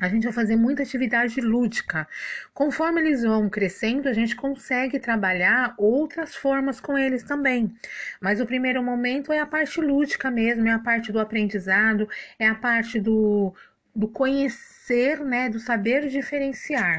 a 0.00 0.08
gente 0.08 0.24
vai 0.24 0.32
fazer 0.32 0.56
muita 0.56 0.82
atividade 0.82 1.40
lúdica. 1.42 2.08
Conforme 2.54 3.02
eles 3.02 3.22
vão 3.22 3.50
crescendo, 3.50 4.08
a 4.08 4.12
gente 4.14 4.34
consegue 4.34 4.98
trabalhar 4.98 5.74
outras 5.76 6.34
formas 6.34 6.80
com 6.80 6.96
eles 6.96 7.22
também. 7.22 7.74
Mas 8.20 8.40
o 8.40 8.46
primeiro 8.46 8.82
momento 8.82 9.30
é 9.32 9.40
a 9.40 9.46
parte 9.46 9.78
lúdica 9.80 10.30
mesmo, 10.30 10.66
é 10.66 10.72
a 10.72 10.78
parte 10.78 11.12
do 11.12 11.20
aprendizado, 11.20 12.08
é 12.38 12.48
a 12.48 12.54
parte 12.54 12.98
do, 12.98 13.54
do 13.94 14.08
conhecer, 14.08 15.20
né, 15.20 15.50
do 15.50 15.60
saber 15.60 16.08
diferenciar. 16.08 16.96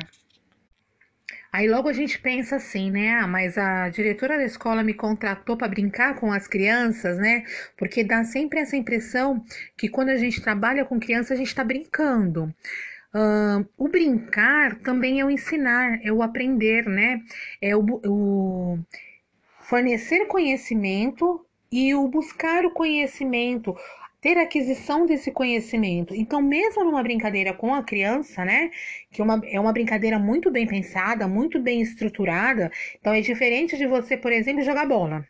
Aí 1.51 1.67
logo 1.67 1.89
a 1.89 1.93
gente 1.93 2.17
pensa 2.19 2.55
assim, 2.55 2.89
né? 2.89 3.15
Ah, 3.15 3.27
mas 3.27 3.57
a 3.57 3.89
diretora 3.89 4.37
da 4.37 4.45
escola 4.45 4.83
me 4.83 4.93
contratou 4.93 5.57
para 5.57 5.67
brincar 5.67 6.15
com 6.15 6.31
as 6.31 6.47
crianças, 6.47 7.17
né? 7.17 7.43
Porque 7.77 8.03
dá 8.03 8.23
sempre 8.23 8.59
essa 8.59 8.77
impressão 8.77 9.43
que 9.77 9.89
quando 9.89 10.09
a 10.09 10.17
gente 10.17 10.41
trabalha 10.41 10.85
com 10.85 10.99
criança, 10.99 11.33
a 11.33 11.37
gente 11.37 11.47
está 11.47 11.63
brincando. 11.63 12.53
Uh, 13.13 13.67
o 13.77 13.89
brincar 13.89 14.79
também 14.79 15.19
é 15.19 15.25
o 15.25 15.29
ensinar, 15.29 15.99
é 16.01 16.11
o 16.13 16.23
aprender, 16.23 16.85
né? 16.85 17.21
É 17.61 17.75
o, 17.75 17.83
o 18.05 18.79
fornecer 19.59 20.27
conhecimento 20.27 21.45
e 21.69 21.93
o 21.93 22.07
buscar 22.07 22.65
o 22.65 22.71
conhecimento, 22.71 23.75
ter 24.21 24.37
aquisição 24.37 25.05
desse 25.05 25.31
conhecimento. 25.31 26.13
Então, 26.15 26.41
mesmo 26.41 26.83
numa 26.83 27.03
brincadeira 27.03 27.53
com 27.53 27.73
a 27.73 27.83
criança, 27.83 28.45
né, 28.45 28.71
que 29.11 29.21
é 29.21 29.23
uma, 29.23 29.41
é 29.45 29.59
uma 29.59 29.73
brincadeira 29.73 30.19
muito 30.19 30.51
bem 30.51 30.67
pensada, 30.67 31.27
muito 31.27 31.59
bem 31.59 31.81
estruturada, 31.81 32.71
então 32.99 33.13
é 33.13 33.21
diferente 33.21 33.77
de 33.77 33.87
você, 33.87 34.15
por 34.17 34.31
exemplo, 34.31 34.63
jogar 34.63 34.85
bola. 34.87 35.25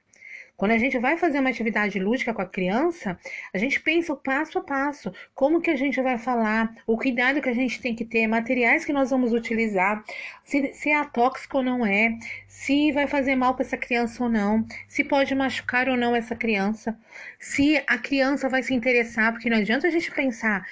Quando 0.62 0.74
a 0.74 0.78
gente 0.78 1.00
vai 1.00 1.18
fazer 1.18 1.40
uma 1.40 1.50
atividade 1.50 1.98
lúdica 1.98 2.36
com 2.36 2.42
a 2.44 2.46
criança, 2.46 3.18
a 3.52 3.58
gente 3.58 3.80
pensa 3.80 4.14
o 4.14 4.16
passo 4.16 4.60
a 4.60 4.62
passo, 4.62 5.12
como 5.34 5.60
que 5.60 5.72
a 5.72 5.76
gente 5.76 6.00
vai 6.00 6.20
falar, 6.20 6.76
o 6.86 6.96
cuidado 6.96 7.42
que 7.42 7.50
a 7.50 7.54
gente 7.54 7.82
tem 7.82 7.96
que 7.96 8.06
ter, 8.06 8.28
materiais 8.28 8.86
que 8.86 8.94
nós 8.94 9.10
vamos 9.10 9.34
utilizar, 9.34 10.04
se, 10.44 10.72
se 10.76 10.92
é 10.92 11.04
tóxico 11.06 11.58
ou 11.58 11.64
não 11.64 11.84
é, 11.84 12.16
se 12.48 12.92
vai 12.92 13.08
fazer 13.08 13.36
mal 13.36 13.56
para 13.56 13.66
essa 13.66 13.76
criança 13.76 14.24
ou 14.24 14.30
não, 14.30 14.64
se 14.88 15.04
pode 15.04 15.34
machucar 15.34 15.90
ou 15.90 15.98
não 15.98 16.16
essa 16.16 16.36
criança, 16.36 16.96
se 17.40 17.84
a 17.88 17.98
criança 17.98 18.48
vai 18.48 18.62
se 18.62 18.72
interessar, 18.72 19.32
porque 19.32 19.50
não 19.50 19.58
adianta 19.58 19.88
a 19.88 19.90
gente 19.90 20.12
pensar 20.12 20.64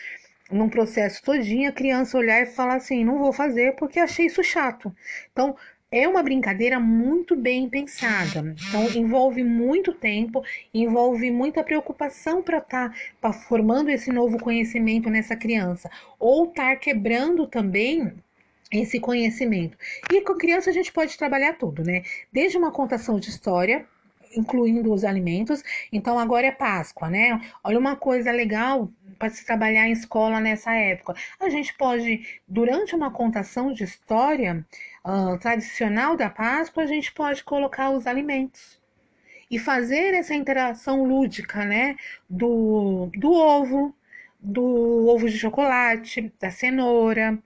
num 0.51 0.69
processo 0.69 1.23
todinho, 1.23 1.67
a 1.67 1.73
criança 1.73 2.15
olhar 2.15 2.39
e 2.43 2.45
falar 2.45 2.75
assim, 2.75 3.03
não 3.03 3.17
vou 3.17 3.33
fazer 3.33 3.75
porque 3.75 3.99
achei 3.99 4.27
isso 4.27 4.43
chato. 4.43 4.95
Então, 5.31 5.55
é 5.91 6.07
uma 6.07 6.21
brincadeira 6.21 6.79
muito 6.79 7.35
bem 7.35 7.67
pensada. 7.67 8.55
Então, 8.67 8.89
envolve 8.95 9.43
muito 9.43 9.93
tempo, 9.93 10.43
envolve 10.73 11.31
muita 11.31 11.63
preocupação 11.63 12.43
para 12.43 12.59
estar 12.59 12.93
tá, 13.19 13.33
formando 13.33 13.89
esse 13.89 14.11
novo 14.11 14.39
conhecimento 14.39 15.09
nessa 15.09 15.35
criança, 15.35 15.89
ou 16.19 16.45
estar 16.45 16.71
tá 16.71 16.75
quebrando 16.75 17.47
também 17.47 18.13
esse 18.71 18.99
conhecimento. 18.99 19.77
E 20.11 20.21
com 20.21 20.35
criança 20.35 20.69
a 20.69 20.73
gente 20.73 20.91
pode 20.91 21.17
trabalhar 21.17 21.53
tudo, 21.53 21.83
né? 21.83 22.03
Desde 22.31 22.55
uma 22.55 22.71
contação 22.71 23.19
de 23.19 23.29
história, 23.29 23.85
incluindo 24.35 24.93
os 24.93 25.03
alimentos. 25.03 25.63
Então 25.91 26.19
agora 26.19 26.47
é 26.47 26.51
Páscoa, 26.51 27.09
né? 27.09 27.41
Olha 27.63 27.79
uma 27.79 27.95
coisa 27.95 28.31
legal 28.31 28.89
para 29.19 29.29
se 29.29 29.45
trabalhar 29.45 29.87
em 29.87 29.91
escola 29.91 30.39
nessa 30.39 30.73
época. 30.73 31.13
A 31.39 31.49
gente 31.49 31.73
pode, 31.75 32.41
durante 32.47 32.95
uma 32.95 33.11
contação 33.11 33.73
de 33.73 33.83
história 33.83 34.65
uh, 35.05 35.37
tradicional 35.37 36.15
da 36.15 36.29
Páscoa, 36.29 36.83
a 36.83 36.87
gente 36.87 37.11
pode 37.11 37.43
colocar 37.43 37.91
os 37.91 38.07
alimentos 38.07 38.79
e 39.51 39.59
fazer 39.59 40.13
essa 40.13 40.33
interação 40.33 41.03
lúdica, 41.03 41.65
né? 41.65 41.97
Do, 42.29 43.09
do 43.15 43.31
ovo, 43.33 43.93
do 44.39 45.07
ovo 45.07 45.27
de 45.27 45.37
chocolate, 45.37 46.31
da 46.39 46.49
cenoura, 46.49 47.37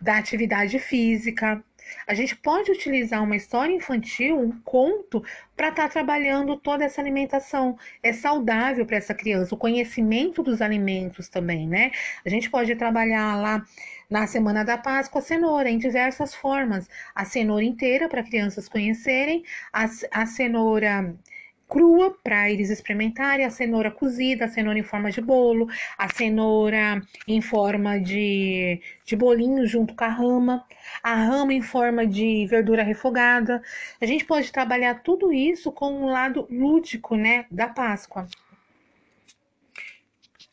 da 0.00 0.16
atividade 0.16 0.78
física. 0.78 1.62
A 2.06 2.14
gente 2.14 2.36
pode 2.36 2.70
utilizar 2.70 3.22
uma 3.22 3.36
história 3.36 3.72
infantil, 3.72 4.38
um 4.38 4.52
conto, 4.62 5.22
para 5.56 5.68
estar 5.68 5.84
tá 5.84 5.88
trabalhando 5.88 6.56
toda 6.56 6.84
essa 6.84 7.00
alimentação. 7.00 7.78
É 8.02 8.12
saudável 8.12 8.86
para 8.86 8.96
essa 8.96 9.14
criança, 9.14 9.54
o 9.54 9.58
conhecimento 9.58 10.42
dos 10.42 10.62
alimentos 10.62 11.28
também, 11.28 11.68
né? 11.68 11.90
A 12.24 12.28
gente 12.28 12.50
pode 12.50 12.74
trabalhar 12.76 13.36
lá 13.40 13.64
na 14.08 14.26
semana 14.26 14.64
da 14.64 14.76
Páscoa 14.76 15.20
a 15.20 15.22
cenoura 15.22 15.70
em 15.70 15.78
diversas 15.78 16.34
formas. 16.34 16.88
A 17.14 17.24
cenoura 17.24 17.64
inteira 17.64 18.08
para 18.08 18.22
crianças 18.22 18.68
conhecerem, 18.68 19.44
a, 19.72 19.86
a 20.10 20.26
cenoura 20.26 21.14
crua 21.70 22.18
para 22.24 22.50
eles 22.50 22.68
experimentarem, 22.68 23.46
a 23.46 23.50
cenoura 23.50 23.92
cozida, 23.92 24.44
a 24.44 24.48
cenoura 24.48 24.78
em 24.78 24.82
forma 24.82 25.10
de 25.10 25.20
bolo, 25.20 25.68
a 25.96 26.08
cenoura 26.12 27.00
em 27.28 27.40
forma 27.40 28.00
de, 28.00 28.82
de 29.04 29.14
bolinho 29.14 29.64
junto 29.66 29.94
com 29.94 30.04
a 30.04 30.08
rama, 30.08 30.66
a 31.02 31.14
rama 31.14 31.54
em 31.54 31.62
forma 31.62 32.04
de 32.04 32.44
verdura 32.46 32.82
refogada. 32.82 33.62
A 34.00 34.06
gente 34.06 34.24
pode 34.24 34.50
trabalhar 34.50 35.02
tudo 35.02 35.32
isso 35.32 35.70
com 35.70 35.92
um 35.92 36.06
lado 36.06 36.46
lúdico, 36.50 37.14
né, 37.14 37.46
da 37.50 37.68
Páscoa. 37.68 38.26